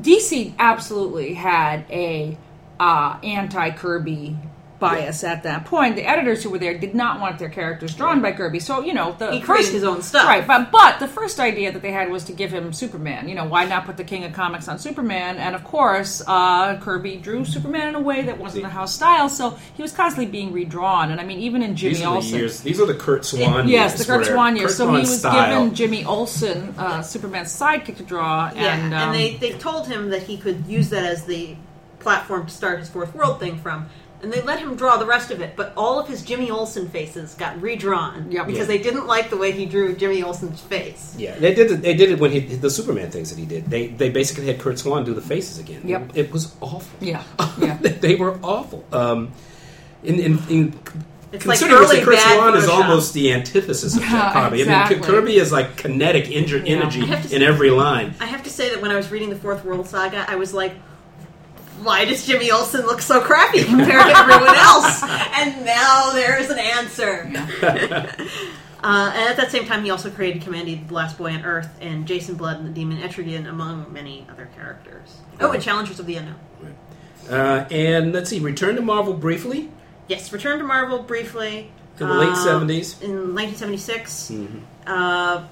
DC 0.00 0.54
absolutely 0.58 1.34
had 1.34 1.84
a 1.90 2.36
uh, 2.78 3.18
anti 3.22 3.70
Kirby 3.70 4.36
bias 4.80 5.22
at 5.22 5.42
that 5.44 5.66
point. 5.66 5.94
The 5.94 6.08
editors 6.08 6.42
who 6.42 6.50
were 6.50 6.58
there 6.58 6.76
did 6.76 6.94
not 6.94 7.20
want 7.20 7.38
their 7.38 7.48
characters 7.50 7.94
drawn 7.94 8.20
by 8.20 8.32
Kirby. 8.32 8.58
So 8.60 8.80
you 8.80 8.94
know 8.94 9.12
the 9.18 9.30
He 9.32 9.38
first 9.40 9.46
created 9.46 9.74
his 9.74 9.84
own 9.84 10.02
stuff. 10.02 10.26
right? 10.26 10.46
But 10.46 10.72
but 10.72 10.98
the 10.98 11.06
first 11.06 11.38
idea 11.38 11.70
that 11.70 11.82
they 11.82 11.92
had 11.92 12.10
was 12.10 12.24
to 12.24 12.32
give 12.32 12.50
him 12.50 12.72
Superman. 12.72 13.28
You 13.28 13.34
know, 13.34 13.44
why 13.44 13.66
not 13.66 13.84
put 13.86 13.96
the 13.96 14.04
King 14.04 14.24
of 14.24 14.32
Comics 14.32 14.66
on 14.68 14.78
Superman? 14.78 15.36
And 15.36 15.54
of 15.54 15.62
course, 15.62 16.22
uh, 16.26 16.78
Kirby 16.78 17.16
drew 17.16 17.44
Superman 17.44 17.88
in 17.90 17.94
a 17.94 18.00
way 18.00 18.22
that 18.22 18.38
wasn't 18.38 18.64
the 18.64 18.70
house 18.70 18.94
style, 18.94 19.28
so 19.28 19.50
he 19.74 19.82
was 19.82 19.92
constantly 19.92 20.30
being 20.30 20.52
redrawn. 20.52 21.10
And 21.12 21.20
I 21.20 21.24
mean, 21.24 21.38
even 21.40 21.62
in 21.62 21.76
Jimmy 21.76 21.94
These 21.94 22.02
are 22.02 22.10
the 22.10 22.16
Olsen. 22.16 22.38
years. 22.38 22.60
These 22.60 22.80
are 22.80 22.86
the 22.86 22.94
Curt 22.94 23.24
Swan 23.24 23.68
Yes, 23.68 23.90
years. 23.92 24.06
the 24.06 24.12
Curt 24.12 24.26
Swan 24.26 24.56
years. 24.56 24.70
Kurt 24.70 24.76
So 24.78 24.90
he 24.92 24.98
was 25.00 25.18
style- 25.18 25.60
given 25.60 25.74
Jimmy 25.74 26.04
Olsen, 26.04 26.74
uh, 26.78 27.02
Superman's 27.02 27.48
sidekick, 27.56 27.96
to 27.98 28.02
draw, 28.02 28.50
Yeah, 28.54 28.74
and, 28.76 28.84
and, 28.84 28.94
um, 28.94 29.12
they, 29.12 29.34
they 29.36 29.52
told 29.52 29.86
him 29.88 30.08
that 30.10 30.22
he 30.22 30.38
could 30.38 30.64
use 30.66 30.88
that 30.90 31.04
as 31.04 31.24
the 31.24 31.54
platform 31.98 32.46
to 32.46 32.52
start 32.52 32.78
his 32.78 32.88
fourth 32.88 33.14
world 33.14 33.38
thing 33.40 33.58
from. 33.58 33.86
And 34.22 34.30
they 34.30 34.42
let 34.42 34.58
him 34.58 34.76
draw 34.76 34.98
the 34.98 35.06
rest 35.06 35.30
of 35.30 35.40
it, 35.40 35.56
but 35.56 35.72
all 35.78 35.98
of 35.98 36.06
his 36.06 36.22
Jimmy 36.22 36.50
Olsen 36.50 36.88
faces 36.90 37.32
got 37.34 37.60
redrawn 37.62 38.30
Yep. 38.30 38.46
because 38.46 38.60
Yeah. 38.68 38.76
they 38.76 38.78
didn't 38.78 39.06
like 39.06 39.30
the 39.30 39.38
way 39.38 39.50
he 39.52 39.64
drew 39.64 39.94
Jimmy 39.96 40.22
Olsen's 40.22 40.60
face. 40.60 41.14
Yeah, 41.16 41.38
they 41.38 41.54
did. 41.54 41.70
It, 41.70 41.80
they 41.82 41.94
did 41.94 42.10
it 42.10 42.18
when 42.18 42.30
he 42.30 42.40
the 42.40 42.68
Superman 42.70 43.10
things 43.10 43.30
that 43.30 43.38
he 43.38 43.46
did. 43.46 43.70
They 43.70 43.86
they 43.86 44.10
basically 44.10 44.46
had 44.46 44.58
Curt 44.58 44.78
Swan 44.78 45.04
do 45.04 45.14
the 45.14 45.22
faces 45.22 45.58
again. 45.58 45.80
Yep. 45.86 46.10
It, 46.14 46.32
was 46.32 46.54
awful. 46.60 46.82
Yeah, 47.00 47.22
yeah. 47.58 47.78
they 47.78 48.16
were 48.16 48.38
awful. 48.42 48.84
Um, 48.92 49.30
in, 50.02 50.18
in, 50.20 50.38
in 50.50 50.78
It's 51.32 51.44
considering 51.44 51.78
early 51.82 51.96
that 51.96 52.04
Kurt 52.04 52.14
bad 52.16 52.36
Swan 52.36 52.56
is 52.56 52.68
almost 52.68 53.14
the 53.14 53.32
antithesis 53.32 53.96
of 53.96 54.02
Yeah, 54.02 54.10
Jack 54.10 54.32
Kirby. 54.34 54.58
I 54.58 54.60
exactly. 54.64 54.96
mean, 54.96 55.04
Kirby 55.06 55.36
is 55.36 55.50
like 55.50 55.76
kinetic 55.78 56.24
inj- 56.26 56.66
Yeah. 56.66 56.76
energy 56.76 57.00
I 57.02 57.06
have 57.06 57.22
to 57.28 57.34
in 57.34 57.40
say- 57.40 57.46
every 57.46 57.70
line. 57.70 58.14
I 58.20 58.26
have 58.26 58.42
to 58.42 58.50
say 58.50 58.68
that 58.68 58.82
when 58.82 58.90
I 58.90 58.96
was 58.96 59.10
reading 59.10 59.30
the 59.30 59.36
Fourth 59.36 59.64
World 59.64 59.86
Saga, 59.88 60.26
I 60.28 60.36
was 60.36 60.52
like, 60.52 60.72
why 61.82 62.04
does 62.04 62.26
Jimmy 62.26 62.50
Olsen 62.50 62.82
look 62.86 63.00
so 63.00 63.20
crappy 63.20 63.64
compared 63.64 64.06
to 64.06 64.16
everyone 64.16 64.54
else? 64.54 65.02
And 65.40 65.64
now 65.64 66.10
there's 66.12 66.50
an 66.50 66.58
answer. 66.58 67.30
Uh, 68.82 69.12
and 69.14 69.28
at 69.28 69.36
that 69.36 69.50
same 69.50 69.66
time, 69.66 69.84
he 69.84 69.90
also 69.90 70.10
created 70.10 70.40
Kamandi, 70.40 70.88
the 70.88 70.94
Last 70.94 71.18
Boy 71.18 71.32
on 71.34 71.44
Earth, 71.44 71.68
and 71.82 72.06
Jason 72.06 72.36
Blood 72.36 72.56
and 72.60 72.66
the 72.66 72.70
Demon 72.72 72.96
Etrigan, 72.96 73.46
among 73.46 73.92
many 73.92 74.26
other 74.30 74.48
characters. 74.56 75.18
Oh, 75.38 75.52
and 75.52 75.62
Challengers 75.62 76.00
of 76.00 76.06
the 76.06 76.16
Unknown. 76.16 76.36
Uh, 77.28 77.66
and 77.70 78.14
let's 78.14 78.30
see, 78.30 78.40
return 78.40 78.76
to 78.76 78.80
Marvel 78.82 79.12
briefly 79.12 79.68
Yes, 80.08 80.32
Return 80.32 80.58
to 80.60 80.64
Marvel 80.64 81.00
briefly. 81.02 81.70
in 81.98 82.08
the 82.08 82.14
late 82.14 82.30
uh, 82.30 82.34
seventies. 82.36 82.94
In 83.02 83.34
1976, 83.34 84.30
Mm-hmm. 84.30 84.58
uh, 84.86 85.44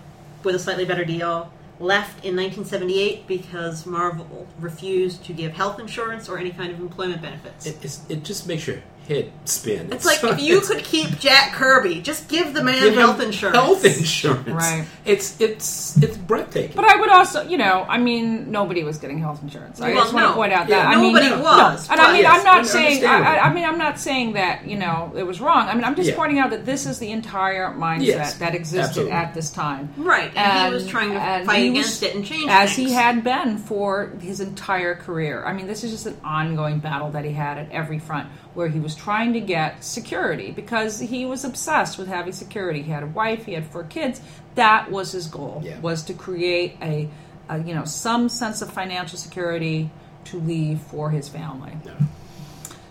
with 0.43 0.55
a 0.55 0.59
slightly 0.59 0.87
better 0.87 1.05
deal. 1.05 1.53
Left 1.81 2.25
in 2.25 2.35
1978 2.35 3.27
because 3.29 3.87
Marvel 3.87 4.49
refused 4.59 5.25
to 5.25 5.33
give 5.33 5.53
health 5.53 5.79
insurance 5.79 6.29
or 6.29 6.39
any 6.39 6.51
kind 6.51 6.73
of 6.73 6.81
employment 6.81 7.23
benefits. 7.23 7.67
It, 7.67 8.11
it 8.11 8.25
just 8.25 8.49
makes 8.49 8.67
your 8.67 8.79
head 9.09 9.33
spin. 9.47 9.91
It's 9.93 10.05
like 10.05 10.23
if 10.23 10.41
you 10.41 10.61
could 10.61 10.85
keep 10.85 11.19
Jack 11.19 11.53
Kirby, 11.55 12.01
just 12.03 12.29
give 12.29 12.53
the 12.55 12.63
man 12.63 12.83
Give 12.83 12.95
health 12.95 13.21
insurance. 13.21 13.57
Health 13.57 13.85
insurance. 13.85 14.47
Right. 14.49 14.85
It's 15.07 15.41
it's 15.41 15.97
it's 16.03 16.17
breathtaking. 16.17 16.77
But 16.77 16.85
I 16.85 16.97
would 17.01 17.09
also, 17.09 17.43
you 17.43 17.57
know, 17.57 17.87
I 17.89 17.99
mean, 17.99 18.51
nobody 18.51 18.85
was 18.85 18.99
getting 18.99 19.19
health 19.19 19.43
insurance. 19.43 19.81
I 19.81 19.93
Well, 19.95 20.03
just 20.03 20.13
want 20.15 20.27
to 20.29 20.35
point 20.35 20.53
out 20.53 20.69
Yeah, 20.69 20.81
that 20.85 20.89
I 20.97 21.01
mean, 21.01 21.15
nobody 21.15 21.31
no, 21.31 21.43
was, 21.43 21.89
no. 21.89 21.93
and 21.93 22.01
I 22.01 22.13
mean, 22.13 22.23
Yes, 22.23 22.39
I'm 22.39 22.45
not 22.45 22.67
saying. 22.67 23.05
I. 23.05 23.37
I 23.37 23.49
I 23.49 23.53
mean, 23.55 23.65
I'm 23.65 23.79
not 23.79 23.99
saying 23.99 24.35
that 24.35 24.67
you 24.67 24.77
know 24.77 25.13
it 25.17 25.23
was 25.23 25.41
wrong. 25.41 25.69
I 25.69 25.75
mean, 25.75 25.85
I'm 25.85 25.97
just 25.97 26.11
Yeah. 26.11 26.17
pointing 26.17 26.39
out 26.39 26.51
that 26.51 26.67
this 26.67 26.85
is 26.87 26.99
the 26.99 27.11
entire 27.11 27.71
mindset 27.73 28.05
Yes, 28.05 28.35
that 28.35 28.55
existed 28.55 28.81
absolutely. 28.89 29.13
at 29.13 29.33
this 29.35 29.51
time. 29.51 29.89
Right, 29.97 30.31
and, 30.37 30.69
he 30.69 30.75
was 30.75 30.87
trying 30.87 31.13
to 31.13 31.45
fight 31.47 31.71
against 31.71 32.03
was- 32.03 32.11
it 32.11 32.15
and 32.15 32.25
change 32.27 32.51
as 32.51 32.75
things. 32.75 32.89
he 32.91 32.95
had 32.95 33.25
been 33.25 33.57
for 33.59 34.13
his 34.21 34.41
entire 34.41 34.95
career. 34.95 35.45
I 35.47 35.53
mean, 35.55 35.67
this 35.67 35.83
is 35.83 35.93
just 35.93 36.07
an 36.07 36.17
ongoing 36.23 36.79
battle 36.79 37.11
that 37.13 37.25
he 37.25 37.33
had 37.33 37.57
at 37.59 37.71
every 37.71 37.99
front, 37.99 38.29
where 38.59 38.67
he 38.67 38.81
was 38.81 38.97
trying 38.97 39.33
to 39.33 39.41
get 39.41 39.85
security 39.85 40.51
because 40.51 40.99
he 40.99 41.25
was 41.25 41.45
obsessed 41.45 41.97
with 41.97 42.09
having 42.09 42.33
security. 42.33 42.83
He 42.83 42.91
had 42.91 43.05
a 43.05 43.07
wife, 43.07 43.45
he 43.45 43.53
had 43.53 43.65
four 43.65 43.85
kids. 43.85 44.21
That 44.57 44.91
was 44.91 45.13
his 45.13 45.29
goal: 45.29 45.63
Yeah. 45.65 45.79
was 45.79 46.03
to 46.03 46.13
create 46.13 46.77
a, 46.83 47.09
a 47.49 47.63
you 47.63 47.73
know 47.73 47.85
some 47.85 48.29
sense 48.29 48.61
of 48.61 48.73
financial 48.73 49.17
security 49.17 49.91
to 50.25 50.41
leave 50.41 50.81
for 50.81 51.11
his 51.11 51.29
family. 51.29 51.73
No. 51.85 51.95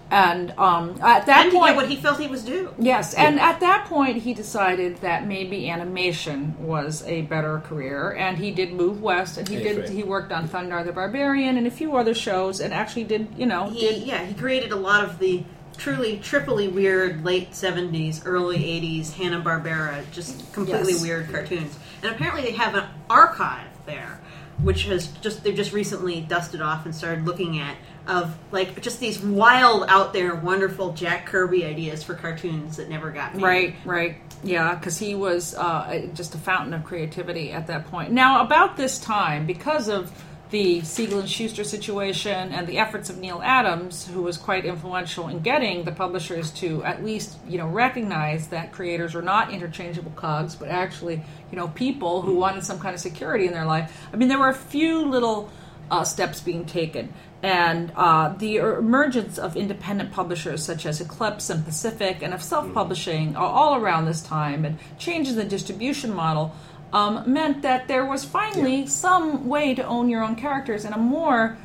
And 0.10 0.52
um, 0.52 0.92
at 1.02 1.26
that 1.26 1.48
and 1.48 1.54
point, 1.54 1.76
what 1.76 1.90
he 1.90 1.98
felt 1.98 2.18
he 2.18 2.28
was 2.28 2.46
due. 2.46 2.74
Yes, 2.80 3.14
and 3.14 3.38
at 3.42 3.60
that 3.60 3.88
point, 3.88 4.16
he 4.24 4.34
decided 4.34 5.02
that 5.02 5.28
maybe 5.28 5.70
animation 5.70 6.56
was 6.66 7.04
a 7.06 7.24
better 7.24 7.60
career, 7.60 8.14
and 8.14 8.38
he 8.38 8.52
did 8.52 8.72
move 8.72 9.02
west, 9.02 9.38
and 9.38 9.50
he 9.50 9.56
That's 9.56 9.68
did 9.68 9.78
right. 9.80 9.90
he 9.90 10.04
worked 10.04 10.32
on 10.32 10.48
Thundarr 10.48 10.86
the 10.86 10.94
Barbarian 10.94 11.58
and 11.58 11.68
a 11.68 11.72
few 11.72 11.98
other 11.98 12.14
shows, 12.14 12.62
and 12.62 12.74
actually 12.74 13.04
did 13.04 13.28
you 13.36 13.46
know 13.46 13.70
He, 13.70 13.82
did 13.82 14.04
yeah, 14.04 14.24
he 14.24 14.34
created 14.34 14.72
a 14.72 14.78
lot 14.78 15.04
of 15.04 15.20
the 15.20 15.44
truly 15.78 16.18
triply 16.18 16.68
weird 16.68 17.24
late 17.26 17.52
70s, 17.52 18.22
early 18.26 18.58
80s 18.60 19.14
Hanna 19.14 19.42
Barbera, 19.42 20.04
just 20.12 20.52
completely 20.54 20.94
Yes. 20.94 21.02
weird 21.02 21.32
cartoons. 21.32 21.78
And 22.02 22.12
apparently 22.12 22.44
they 22.44 22.52
have 22.54 22.76
an 22.76 22.86
archive 23.10 23.68
there, 23.86 24.20
which 24.62 24.84
has 24.86 25.08
just 25.08 25.44
they've 25.44 25.56
just 25.56 25.74
recently 25.74 26.22
dusted 26.22 26.62
off 26.62 26.86
and 26.86 26.96
started 26.96 27.26
looking 27.26 27.60
at 27.60 27.76
of 28.08 28.36
like 28.52 28.80
just 28.82 29.00
these 29.02 29.20
wild 29.20 29.86
out 29.90 30.14
there 30.14 30.34
wonderful 30.34 30.94
Jack 30.94 31.26
Kirby 31.26 31.66
ideas 31.66 32.04
for 32.04 32.14
cartoons 32.14 32.78
that 32.78 32.90
never 32.90 33.12
got 33.12 33.36
made. 33.36 33.44
Right, 33.44 33.76
right. 33.86 34.16
Yeah, 34.44 34.76
because 34.76 34.98
he 34.98 35.16
was 35.16 35.56
uh, 35.56 36.08
just 36.14 36.36
a 36.36 36.38
fountain 36.38 36.74
of 36.74 36.84
creativity 36.84 37.52
at 37.52 37.68
that 37.68 37.88
point. 37.90 38.12
Now, 38.12 38.46
about 38.46 38.78
this 38.78 39.00
time, 39.00 39.46
because 39.48 39.90
of 39.90 40.12
the 40.50 40.82
Siegel 40.82 41.20
and 41.20 41.30
Shuster 41.30 41.64
situation 41.64 42.54
and 42.54 42.68
the 42.68 42.78
efforts 42.78 43.10
of 43.10 43.18
Neal 43.18 43.42
Adams, 43.44 44.08
who 44.08 44.22
was 44.22 44.38
quite 44.38 44.66
influential 44.66 45.28
in 45.28 45.40
getting 45.40 45.84
the 45.84 45.92
publishers 45.92 46.52
to 46.52 46.84
at 46.84 47.04
least 47.04 47.38
you 47.48 47.58
know 47.58 47.68
recognize 47.68 48.48
that 48.48 48.72
creators 48.72 49.16
are 49.16 49.22
not 49.22 49.52
interchangeable 49.52 50.12
cogs, 50.16 50.56
but 50.56 50.70
actually 50.70 51.22
you 51.52 51.58
know 51.58 51.68
people 51.70 52.22
who 52.22 52.36
wanted 52.36 52.64
some 52.64 52.80
kind 52.80 52.96
of 52.96 53.02
security 53.02 53.46
in 53.46 53.54
their 53.54 53.66
life. 53.66 54.08
I 54.14 54.16
mean, 54.16 54.30
there 54.30 54.40
were 54.40 54.50
a 54.50 54.54
few 54.54 55.06
little 55.06 55.50
uh, 55.92 56.04
steps 56.04 56.42
being 56.42 56.66
taken. 56.66 57.14
And 57.44 57.92
uh, 57.96 58.30
the 58.30 58.58
emergence 58.58 59.38
of 59.38 59.56
independent 59.56 60.12
publishers 60.12 60.64
such 60.64 60.86
as 60.86 61.00
Eclipse 61.00 61.50
and 61.50 61.64
Pacific 61.64 62.24
and 62.24 62.34
of 62.34 62.42
self 62.42 62.74
publishing 62.74 63.36
all 63.36 63.76
around 63.76 64.06
this 64.06 64.22
time 64.22 64.66
and 64.66 64.80
changes 64.98 65.34
in 65.34 65.40
the 65.40 65.46
distribution 65.46 66.14
model 66.14 66.56
um, 66.94 67.32
meant 67.32 67.62
that 67.64 67.88
there 67.88 68.06
was 68.06 68.24
finally 68.24 68.88
some 68.88 69.48
way 69.48 69.76
to 69.76 69.84
own 69.84 70.10
your 70.10 70.24
own 70.24 70.36
characters 70.36 70.86
in 70.86 70.94
a 70.94 70.98
more 70.98 71.58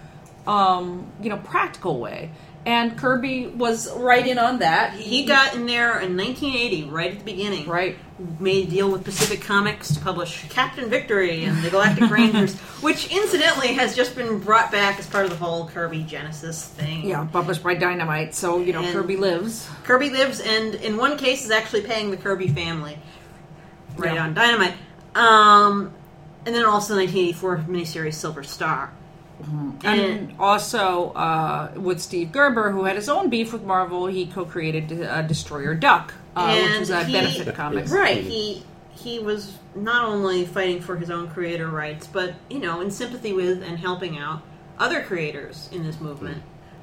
um, 0.47 1.07
you 1.23 1.31
know 1.31 1.37
practical 1.39 1.99
way. 2.01 2.31
And 2.65 2.97
Kirby 2.97 3.49
was 3.49 3.93
right 3.97 4.25
in 4.25 4.39
on 4.39 4.61
that. 4.61 4.93
He 4.93 5.25
got 5.25 5.55
in 5.57 5.67
there 5.67 5.99
in 5.99 6.17
1980, 6.17 6.85
right 6.91 7.11
at 7.11 7.19
the 7.19 7.25
beginning. 7.25 7.67
right. 7.69 7.97
Made 8.39 8.69
a 8.69 8.71
deal 8.71 8.89
with 8.89 9.03
Pacific 9.03 9.41
Comics 9.41 9.93
to 9.95 10.01
publish 10.01 10.49
Captain 10.49 10.89
Victory 10.89 11.43
and 11.43 11.61
the 11.65 11.71
Galactic 11.71 12.09
Rangers, 12.09 12.55
which 12.81 13.11
incidentally 13.13 13.75
has 13.75 13.97
just 13.97 14.15
been 14.15 14.39
brought 14.39 14.71
back 14.71 15.01
as 15.01 15.09
part 15.09 15.25
of 15.25 15.31
the 15.31 15.37
whole 15.39 15.67
Kirby 15.71 16.05
Genesis 16.05 16.65
thing. 16.69 17.05
Yeah, 17.05 17.27
published 17.33 17.65
by 17.65 17.75
Dynamite, 17.75 18.33
so 18.33 18.61
you 18.61 18.73
know 18.73 18.83
And- 18.85 18.93
Kirby 18.93 19.17
lives. 19.17 19.69
Kirby 19.83 20.11
lives, 20.11 20.39
and 20.39 20.77
in 20.77 20.97
one 20.99 21.19
case 21.19 21.45
is 21.45 21.51
actually 21.51 21.83
paying 21.83 22.13
the 22.13 22.17
Kirby 22.17 22.47
family, 22.47 22.97
right 23.97 24.15
Yeah. 24.15 24.23
on 24.25 24.35
Dynamite. 24.35 24.75
Um, 25.15 25.93
and 26.45 26.55
then 26.55 26.65
also 26.65 26.97
1984 26.97 27.59
miniseries 27.69 28.15
Silver 28.15 28.43
Star. 28.43 28.93
And 29.85 30.35
also 30.39 31.11
uh, 31.13 31.73
with 31.77 32.01
Steve 32.01 32.31
Gerber, 32.31 32.71
who 32.71 32.85
had 32.85 32.95
his 32.97 33.09
own 33.09 33.29
beef 33.29 33.53
with 33.53 33.63
Marvel, 33.65 34.07
he 34.07 34.27
co-created 34.27 35.03
uh, 35.03 35.23
Destroyer 35.23 35.75
Duck, 35.75 36.15
uh, 36.37 36.47
which 36.55 36.65
And 36.71 36.81
was 36.81 36.91
a 36.91 37.05
he- 37.05 37.13
benefit 37.13 37.55
comics. 37.55 37.91
Right. 37.91 38.23
He 38.23 38.65
he 38.95 39.19
was 39.19 39.59
not 39.75 40.05
only 40.05 40.45
fighting 40.47 40.81
for 40.81 40.97
his 40.97 41.11
own 41.11 41.29
creator 41.29 41.67
rights, 41.67 42.07
but 42.07 42.35
you 42.49 42.61
know, 42.61 42.81
in 42.81 42.91
sympathy 42.91 43.33
with 43.33 43.63
and 43.63 43.79
helping 43.79 44.17
out 44.17 44.43
other 44.79 45.03
creators 45.03 45.69
in 45.73 45.83
this 45.83 46.01
movement. 46.01 46.43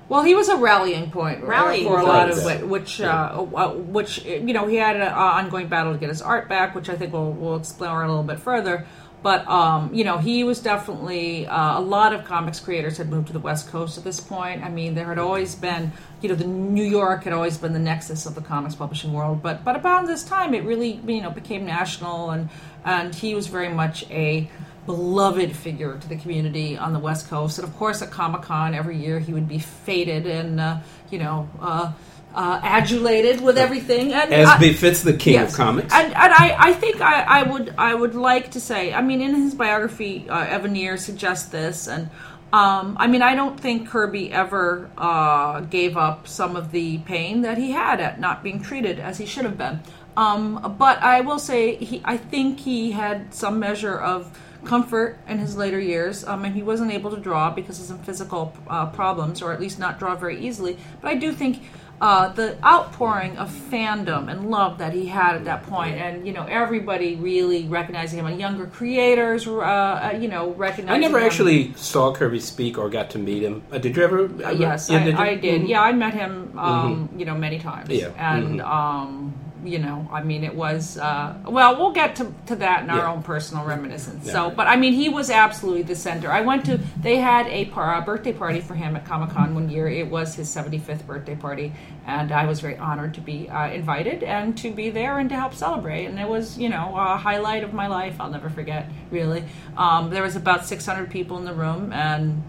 Well, 0.10 0.24
he 0.24 0.34
was 0.34 0.50
a 0.50 0.58
rallying 0.58 1.12
point 1.12 1.44
Rallying 1.44 1.86
for 1.86 2.00
a 2.00 2.04
lot 2.04 2.32
of 2.32 2.38
Yeah. 2.40 2.54
it, 2.54 2.68
which, 2.68 3.00
uh, 3.00 3.46
uh, 3.56 3.70
which 3.74 4.26
you 4.26 4.54
know, 4.54 4.66
he 4.68 4.76
had 4.76 4.96
an 4.96 5.04
ongoing 5.04 5.68
battle 5.68 5.94
to 5.94 6.00
get 6.00 6.10
his 6.10 6.22
art 6.22 6.50
back, 6.50 6.74
which 6.74 6.90
I 6.90 6.96
think 6.96 7.14
we'll, 7.14 7.32
we'll 7.32 7.58
explore 7.58 8.04
a 8.04 8.08
little 8.08 8.24
bit 8.24 8.40
further. 8.40 8.88
But 9.22 9.46
um, 9.50 9.94
you 9.94 10.06
know, 10.06 10.18
he 10.18 10.46
was 10.46 10.60
definitely 10.62 11.46
uh, 11.46 11.78
a 11.78 11.82
lot 11.82 12.14
of 12.14 12.24
comics 12.24 12.60
creators 12.60 12.98
had 12.98 13.10
moved 13.10 13.28
to 13.28 13.34
the 13.34 13.40
West 13.40 13.70
Coast 13.70 13.98
at 13.98 14.04
this 14.06 14.20
point. 14.22 14.64
I 14.64 14.70
mean, 14.70 14.96
there 14.96 15.08
had 15.08 15.20
always 15.20 15.56
been, 15.56 15.92
you 16.22 16.30
know, 16.30 16.36
the 16.36 16.48
New 16.48 16.86
York 16.86 17.26
had 17.26 17.34
always 17.34 17.58
been 17.58 17.74
the 17.74 17.80
nexus 17.80 18.26
of 18.26 18.34
the 18.34 18.42
comics 18.42 18.76
publishing 18.76 19.12
world. 19.12 19.44
But 19.44 19.66
but 19.66 19.76
about 19.76 20.08
this 20.08 20.24
time, 20.24 20.54
it 20.54 20.64
really 20.64 21.02
you 21.06 21.22
know 21.22 21.32
became 21.32 21.66
national, 21.66 22.30
and 22.30 22.50
and 22.86 23.14
he 23.14 23.36
was 23.36 23.48
very 23.48 23.68
much 23.70 24.10
a 24.10 24.50
beloved 24.94 25.56
figure 25.56 25.94
to 26.02 26.08
the 26.10 26.16
community 26.24 26.76
on 26.76 26.94
the 26.94 27.00
West 27.00 27.30
Coast. 27.30 27.60
And 27.60 27.68
of 27.68 27.74
course, 27.78 28.02
at 28.02 28.10
Comic 28.10 28.42
Con 28.42 28.74
every 28.74 28.98
year, 28.98 29.20
he 29.20 29.32
would 29.38 29.48
be 29.48 29.60
feted 29.60 30.26
and 30.26 30.60
uh, 30.60 30.80
you 31.12 31.20
know 31.20 31.48
uh, 31.62 31.94
uh, 32.34 32.60
adulated 32.64 33.40
with 33.42 33.58
everything. 33.66 34.14
And 34.14 34.34
As 34.34 34.48
I- 34.48 34.58
befits 34.58 35.04
the 35.04 35.14
king 35.14 35.36
Yes. 35.36 35.52
of 35.52 35.58
comics. 35.58 35.94
And, 35.94 36.08
and 36.08 36.34
I, 36.34 36.56
I 36.70 36.74
think 36.74 37.02
I, 37.02 37.22
I 37.40 37.44
would 37.44 37.68
I 37.78 37.94
would 37.94 38.16
like 38.16 38.52
to 38.52 38.60
say 38.60 38.92
I 38.92 39.02
mean 39.02 39.22
in 39.22 39.36
his 39.36 39.54
biography 39.54 40.28
uh, 40.28 40.46
Evanier 40.58 40.98
suggests 40.98 41.50
this 41.50 41.88
and 41.88 42.10
Um, 42.52 42.98
I 42.98 43.06
mean, 43.06 43.22
I 43.32 43.36
don't 43.40 43.60
think 43.66 43.78
Kirby 43.94 44.26
ever 44.34 44.90
uh, 44.98 45.60
gave 45.78 45.94
up 46.08 46.28
some 46.28 46.56
of 46.62 46.72
the 46.72 46.98
pain 47.06 47.44
that 47.46 47.58
he 47.64 47.70
had 47.84 47.98
at 48.08 48.20
not 48.20 48.42
being 48.42 48.60
treated 48.70 48.98
as 48.98 49.20
he 49.22 49.28
should 49.32 49.46
have 49.46 49.56
been. 49.66 49.78
Um, 50.18 50.42
but 50.80 50.98
I 51.16 51.22
will 51.22 51.38
say, 51.38 51.62
he, 51.90 52.02
I 52.14 52.18
think 52.18 52.60
he 52.60 52.80
had 53.04 53.18
some 53.36 53.56
measure 53.60 53.98
of 54.14 54.22
comfort 54.66 55.18
in 55.28 55.40
his 55.40 55.56
later 55.58 55.80
years. 55.80 56.24
Um, 56.26 56.46
and 56.46 56.56
he 56.56 56.64
wasn't 56.64 56.92
able 56.92 57.12
to 57.12 57.18
draw 57.18 57.50
because 57.52 57.80
of 57.80 57.86
some 57.86 58.00
physical 58.00 58.54
uh, 58.68 58.88
problems, 58.88 59.42
or 59.42 59.52
at 59.54 59.60
least 59.60 59.80
not 59.80 60.00
draw 60.00 60.16
very 60.16 60.40
easily. 60.46 60.78
But 61.02 61.12
I 61.12 61.16
do 61.16 61.32
think 61.32 61.62
uh, 62.02 62.30
the 62.30 62.56
outpouring 62.64 63.38
of 63.38 63.50
fandom 63.52 64.32
and 64.32 64.50
love 64.50 64.78
that 64.78 64.94
he 64.94 65.06
had 65.08 65.36
at 65.36 65.44
that 65.46 65.64
point, 65.64 65.96
and 65.98 66.26
you 66.26 66.32
know 66.32 66.46
everybody 66.46 67.16
really 67.18 67.66
recognizing 67.66 68.18
him, 68.20 68.26
and 68.26 68.40
younger 68.40 68.68
creators, 68.68 69.46
uh, 69.46 69.60
uh, 69.60 70.18
you 70.18 70.30
know, 70.30 70.52
recognizing. 70.52 70.90
I 71.04 71.06
never 71.06 71.20
him. 71.20 71.26
actually 71.26 71.74
saw 71.76 72.14
Kirby 72.14 72.40
speak 72.40 72.78
or 72.78 72.90
got 72.90 73.10
to 73.12 73.20
meet 73.20 73.44
him. 73.44 73.64
Uh, 73.70 73.80
did 73.80 73.98
you 73.98 74.04
ever? 74.04 74.30
Yes, 74.56 74.90
I, 74.90 75.04
did? 75.04 75.16
I 75.16 75.36
did. 75.36 75.64
Mhm. 75.64 75.68
Yeah, 75.70 75.82
I 75.82 75.92
met 75.92 76.14
him, 76.14 76.58
um, 76.58 77.10
you 77.18 77.26
know, 77.26 77.36
many 77.36 77.60
times. 77.60 77.90
Yeah. 77.90 78.10
and 78.18 78.62
Mhm. 78.62 78.66
um, 78.66 79.34
you 79.64 79.80
know, 79.80 80.08
I 80.12 80.24
mean, 80.24 80.44
it 80.44 80.56
was. 80.56 80.98
Uh, 80.98 81.36
well, 81.46 81.78
we'll 81.78 81.92
get 81.92 82.16
to, 82.18 82.34
to 82.48 82.56
that 82.58 82.84
in 82.84 82.90
our 82.90 82.98
Yeah. 82.98 83.12
own 83.12 83.24
personal 83.24 83.66
reminiscence. 83.66 84.26
Yeah. 84.26 84.32
So, 84.34 84.50
but 84.50 84.68
I 84.68 84.76
mean, 84.76 84.94
he 84.94 85.10
was 85.10 85.30
absolutely 85.30 85.82
the 85.84 85.96
center. 85.96 86.32
I 86.32 86.42
went 86.42 86.66
to. 86.66 86.78
They 87.02 87.18
had 87.18 87.48
a 87.48 87.66
par- 87.66 87.96
a 87.96 88.02
birthday 88.02 88.34
party 88.34 88.62
for 88.62 88.76
him 88.76 88.96
at 88.96 89.06
Comic 89.06 89.32
Con 89.32 89.54
one 89.56 89.70
year. 89.70 89.88
It 89.88 90.08
was 90.10 90.36
his 90.36 90.50
seventy 90.50 90.78
fifth 90.78 91.06
birthday 91.08 91.36
party, 91.36 91.74
and 92.08 92.32
I 92.32 92.46
was 92.46 92.60
very 92.60 92.78
honored 92.78 93.14
to 93.16 93.22
be 93.22 93.50
uh, 93.50 93.70
invited 93.70 94.24
and 94.24 94.58
to 94.60 94.72
be 94.72 94.90
there 94.90 95.20
and 95.20 95.30
to 95.30 95.36
help 95.36 95.54
celebrate. 95.54 96.06
And 96.06 96.20
it 96.20 96.28
was, 96.28 96.58
you 96.58 96.70
know, 96.70 96.94
a 96.96 97.18
highlight 97.18 97.64
of 97.64 97.74
my 97.74 97.88
life. 97.88 98.16
I'll 98.20 98.30
never 98.32 98.50
forget. 98.50 98.88
Really, 99.12 99.44
um, 99.78 100.10
there 100.10 100.24
was 100.24 100.36
about 100.36 100.66
six 100.66 100.86
hundred 100.86 101.10
people 101.10 101.38
in 101.38 101.46
the 101.46 101.54
room, 101.54 101.92
and 101.94 102.44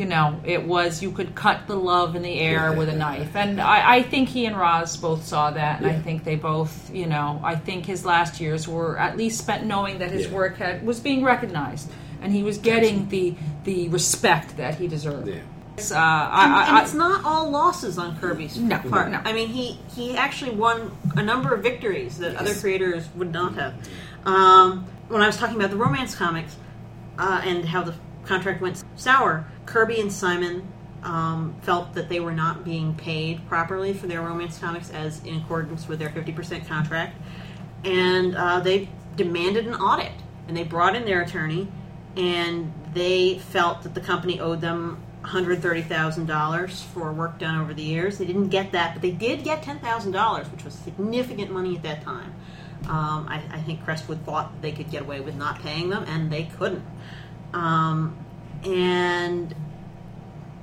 you 0.00 0.06
know, 0.06 0.40
it 0.44 0.64
was 0.64 1.02
you 1.02 1.10
could 1.12 1.34
cut 1.34 1.66
the 1.66 1.76
love 1.76 2.16
in 2.16 2.22
the 2.22 2.40
air 2.40 2.72
with 2.72 2.88
a 2.88 2.96
knife, 2.96 3.36
and 3.36 3.60
I, 3.60 3.96
I 3.96 4.02
think 4.02 4.30
he 4.30 4.46
and 4.46 4.56
Roz 4.56 4.96
both 4.96 5.24
saw 5.26 5.50
that, 5.50 5.82
and 5.82 5.90
I 5.90 5.98
think 6.00 6.24
they 6.24 6.36
both, 6.36 6.92
you 6.94 7.06
know, 7.06 7.38
I 7.44 7.54
think 7.54 7.84
his 7.84 8.06
last 8.06 8.40
years 8.40 8.66
were 8.66 8.98
at 8.98 9.18
least 9.18 9.36
spent 9.38 9.66
knowing 9.66 9.98
that 9.98 10.10
his 10.10 10.26
Yeah. 10.26 10.32
work 10.32 10.56
had 10.56 10.86
was 10.86 11.00
being 11.00 11.22
recognized, 11.22 11.90
and 12.22 12.32
he 12.32 12.42
was 12.42 12.56
getting 12.56 13.10
the 13.10 13.34
the 13.64 13.90
respect 13.90 14.56
that 14.56 14.76
he 14.76 14.88
deserved. 14.88 15.28
Yeah. 15.28 15.34
Uh, 15.92 15.94
I, 15.94 16.44
and, 16.44 16.54
and 16.68 16.76
I- 16.78 16.82
it's 16.82 16.94
not 16.94 17.22
all 17.26 17.50
losses 17.50 17.98
on 17.98 18.18
Kirby's 18.18 18.56
No, 18.58 18.78
part. 18.78 19.10
no. 19.10 19.20
I 19.22 19.34
mean, 19.34 19.48
he 19.48 19.78
he 19.94 20.16
actually 20.16 20.52
won 20.52 20.92
a 21.14 21.22
number 21.22 21.52
of 21.54 21.62
victories 21.62 22.16
that 22.20 22.36
other 22.36 22.54
creators 22.54 23.06
would 23.16 23.32
not 23.34 23.52
have. 23.56 23.74
Um, 24.24 24.86
when 25.08 25.20
I 25.20 25.26
was 25.26 25.36
talking 25.36 25.56
about 25.56 25.68
the 25.70 25.76
romance 25.76 26.14
comics 26.14 26.56
uh, 27.18 27.42
and 27.44 27.66
how 27.66 27.82
the 27.82 27.94
contract 28.24 28.60
went 28.62 28.82
sour, 28.96 29.44
Kirby 29.70 30.00
and 30.00 30.12
Simon 30.12 30.66
um, 31.04 31.54
felt 31.62 31.94
that 31.94 32.08
they 32.08 32.18
were 32.18 32.32
not 32.32 32.64
being 32.64 32.94
paid 32.94 33.46
properly 33.48 33.94
for 33.94 34.08
their 34.08 34.20
romance 34.20 34.58
comics 34.58 34.90
as 34.90 35.24
in 35.24 35.36
accordance 35.36 35.86
with 35.86 36.00
their 36.00 36.10
fifty 36.10 36.32
percent 36.32 36.66
contract, 36.66 37.16
and 37.84 38.34
uh, 38.34 38.58
they 38.60 38.88
demanded 39.16 39.66
an 39.66 39.74
audit. 39.74 40.12
And 40.48 40.56
they 40.56 40.64
brought 40.64 40.96
in 40.96 41.04
their 41.04 41.22
attorney, 41.22 41.68
and 42.16 42.72
they 42.92 43.38
felt 43.38 43.82
that 43.84 43.94
the 43.94 44.00
company 44.00 44.40
owed 44.40 44.60
them 44.60 45.00
$130,000 45.22 46.84
for 46.86 47.12
work 47.12 47.38
done 47.38 47.60
over 47.60 47.72
the 47.72 47.82
years. 47.82 48.18
They 48.18 48.24
didn't 48.24 48.48
get 48.48 48.72
that, 48.72 48.94
but 48.94 49.02
they 49.02 49.12
did 49.12 49.44
get 49.44 49.62
$10,000, 49.62 50.50
which 50.50 50.64
was 50.64 50.74
significant 50.74 51.52
money 51.52 51.76
at 51.76 51.84
that 51.84 52.02
time. 52.02 52.34
Um, 52.88 53.28
I, 53.28 53.42
I 53.52 53.60
think 53.60 53.84
Crestwood 53.84 54.24
thought 54.24 54.60
they 54.60 54.72
could 54.72 54.90
get 54.90 55.02
away 55.02 55.20
with 55.20 55.36
not 55.36 55.60
paying 55.60 55.90
them, 55.90 56.04
and 56.08 56.32
they 56.32 56.44
couldn't. 56.44 56.84
Um, 57.52 58.16
and, 58.64 59.54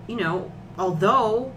you 0.08 0.16
know, 0.16 0.52
although 0.78 1.52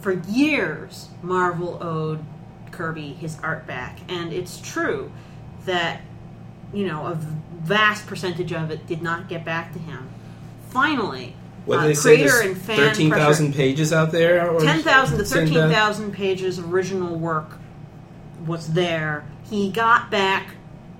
for 0.00 0.12
years 0.12 1.08
Marvel 1.22 1.78
owed 1.82 2.24
Kirby 2.70 3.12
his 3.14 3.38
art 3.40 3.66
back, 3.66 3.98
and 4.08 4.32
it's 4.32 4.60
true 4.60 5.10
that 5.64 6.00
you 6.72 6.86
know 6.86 7.06
a 7.06 7.14
vast 7.62 8.06
percentage 8.06 8.52
of 8.52 8.70
it 8.70 8.86
did 8.86 9.02
not 9.02 9.28
get 9.28 9.44
back 9.44 9.72
to 9.72 9.78
him. 9.78 10.08
Finally, 10.70 11.34
What 11.64 11.78
uh, 11.78 11.82
they 11.86 11.94
say? 11.94 12.16
creator 12.16 12.30
There's 12.30 12.46
and 12.46 12.58
fan 12.58 12.76
thirteen 12.76 13.10
thousand 13.10 13.54
pages 13.54 13.92
out 13.92 14.12
there. 14.12 14.50
Or 14.50 14.60
ten 14.60 14.82
thousand 14.82 15.18
to 15.18 15.24
thirteen 15.24 15.70
thousand 15.70 16.12
pages 16.12 16.58
of 16.58 16.72
original 16.72 17.16
work 17.18 17.58
was 18.46 18.72
there. 18.74 19.24
He 19.48 19.70
got 19.70 20.10
back 20.10 20.54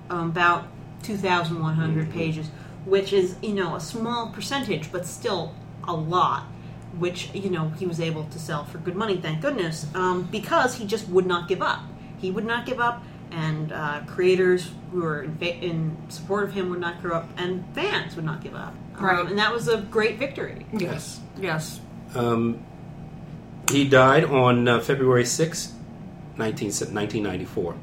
um, 0.09 0.29
about 0.29 0.67
two 1.03 1.17
thousand 1.17 1.61
one 1.61 1.75
hundred 1.75 2.07
Mm-hmm. 2.09 2.17
pages, 2.17 2.47
which 2.85 3.13
is 3.13 3.35
you 3.41 3.53
know 3.53 3.75
a 3.75 3.79
small 3.79 4.29
percentage, 4.29 4.91
but 4.91 5.05
still 5.05 5.53
a 5.87 5.93
lot. 5.93 6.43
Which 6.99 7.29
you 7.35 7.49
know 7.51 7.69
he 7.69 7.85
was 7.85 7.99
able 7.99 8.23
to 8.25 8.39
sell 8.39 8.63
for 8.65 8.79
good 8.79 8.95
money, 8.95 9.17
thank 9.17 9.41
goodness, 9.41 9.85
um, 9.93 10.23
because 10.31 10.75
he 10.75 10.85
just 10.85 11.07
would 11.09 11.27
not 11.27 11.47
give 11.47 11.61
up. 11.61 11.81
He 12.17 12.31
would 12.31 12.45
not 12.45 12.65
give 12.65 12.79
up, 12.79 13.03
and 13.29 13.71
uh, 13.71 14.01
creators 14.07 14.71
who 14.91 15.01
were 15.01 15.21
in, 15.23 15.35
fa- 15.37 15.57
in 15.63 15.95
support 16.09 16.45
of 16.45 16.53
him 16.53 16.69
would 16.71 16.79
not 16.79 17.01
give 17.03 17.11
up, 17.11 17.29
and 17.37 17.63
fans 17.75 18.15
would 18.15 18.25
not 18.25 18.41
give 18.41 18.55
up. 18.55 18.73
Um, 18.97 19.05
Right. 19.05 19.27
and 19.27 19.37
that 19.37 19.53
was 19.53 19.67
a 19.67 19.77
great 19.77 20.17
victory. 20.17 20.65
yes, 20.73 21.19
yes. 21.39 21.79
Um, 22.15 22.63
he 23.69 23.87
died 23.87 24.23
on 24.23 24.67
uh, 24.67 24.79
February 24.79 25.25
6, 25.25 25.73
19, 26.37 26.67
1994, 26.69 27.75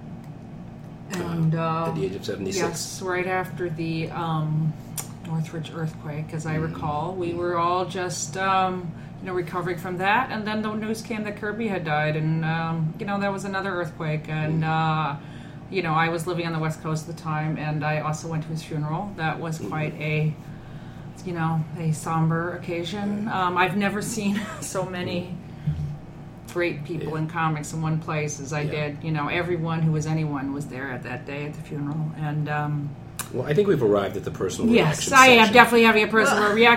And 1.13 1.55
uh, 1.55 1.87
at 1.89 1.95
the 1.95 2.07
age 2.07 2.15
of 2.17 2.25
76. 2.25 2.57
Yes, 2.57 3.03
right 3.03 3.27
after 3.29 3.69
the 3.71 4.11
um, 4.11 4.73
Northridge 5.27 5.71
earthquake, 5.75 6.33
as 6.33 6.47
I 6.47 6.57
recall. 6.57 7.15
We 7.15 7.33
were 7.35 7.57
all 7.59 7.85
just, 7.87 8.37
um, 8.37 8.93
you 9.21 9.27
know, 9.27 9.33
recovering 9.35 9.79
from 9.79 9.99
that, 9.99 10.31
and 10.31 10.47
then 10.47 10.63
the 10.63 10.73
news 10.75 11.03
came 11.03 11.25
that 11.25 11.37
Kirby 11.37 11.69
had 11.69 11.85
died, 11.85 12.17
and 12.17 12.45
um, 12.45 12.95
you 12.99 13.07
know 13.07 13.19
that 13.21 13.33
was 13.33 13.45
another 13.45 13.71
earthquake, 13.75 14.29
and 14.29 14.65
uh, 14.65 15.17
you 15.71 15.83
know 15.83 15.95
I 15.95 16.09
was 16.09 16.27
living 16.27 16.47
on 16.47 16.53
the 16.53 16.59
west 16.59 16.83
coast 16.83 17.09
at 17.09 17.17
the 17.17 17.23
time, 17.23 17.57
and 17.57 17.85
I 17.85 18.01
also 18.01 18.29
went 18.29 18.43
to 18.45 18.49
his 18.51 18.63
funeral. 18.63 19.13
That 19.17 19.41
was 19.41 19.59
quite 19.59 19.95
a, 19.95 20.35
you 21.25 21.33
know, 21.33 21.65
a 21.79 21.93
somber 21.93 22.57
occasion. 22.57 23.29
Um, 23.29 23.57
I've 23.57 23.77
never 23.77 24.03
seen 24.03 24.41
so 24.61 24.85
many 24.85 25.37
great 26.53 26.85
people 26.85 27.15
Yeah. 27.15 27.19
in 27.19 27.27
comics 27.29 27.73
in 27.73 27.83
one 27.83 27.99
place 27.99 28.39
as 28.41 28.53
I 28.53 28.61
Yeah. 28.61 28.71
did. 28.89 28.99
You 29.03 29.11
know, 29.11 29.29
everyone 29.29 29.83
who 29.83 29.91
was 29.93 30.07
anyone 30.07 30.53
was 30.53 30.67
there 30.67 30.91
at 30.93 31.03
that 31.05 31.27
day 31.27 31.47
at 31.47 31.55
the 31.55 31.63
funeral, 31.63 32.13
and 32.19 32.49
um, 32.49 32.91
Well, 33.35 33.45
I 33.47 33.53
think 33.53 33.67
we've 33.67 33.83
arrived 33.83 34.17
at 34.17 34.25
the 34.25 34.31
personal 34.31 34.73
yes, 34.73 35.09
reaction 35.09 35.13
I 35.15 35.27
am 35.27 35.53
definitely 35.53 35.83
having 35.83 36.05
a 36.05 36.07
personal 36.07 36.45
Well- 36.45 36.55
reaction. 36.55 36.73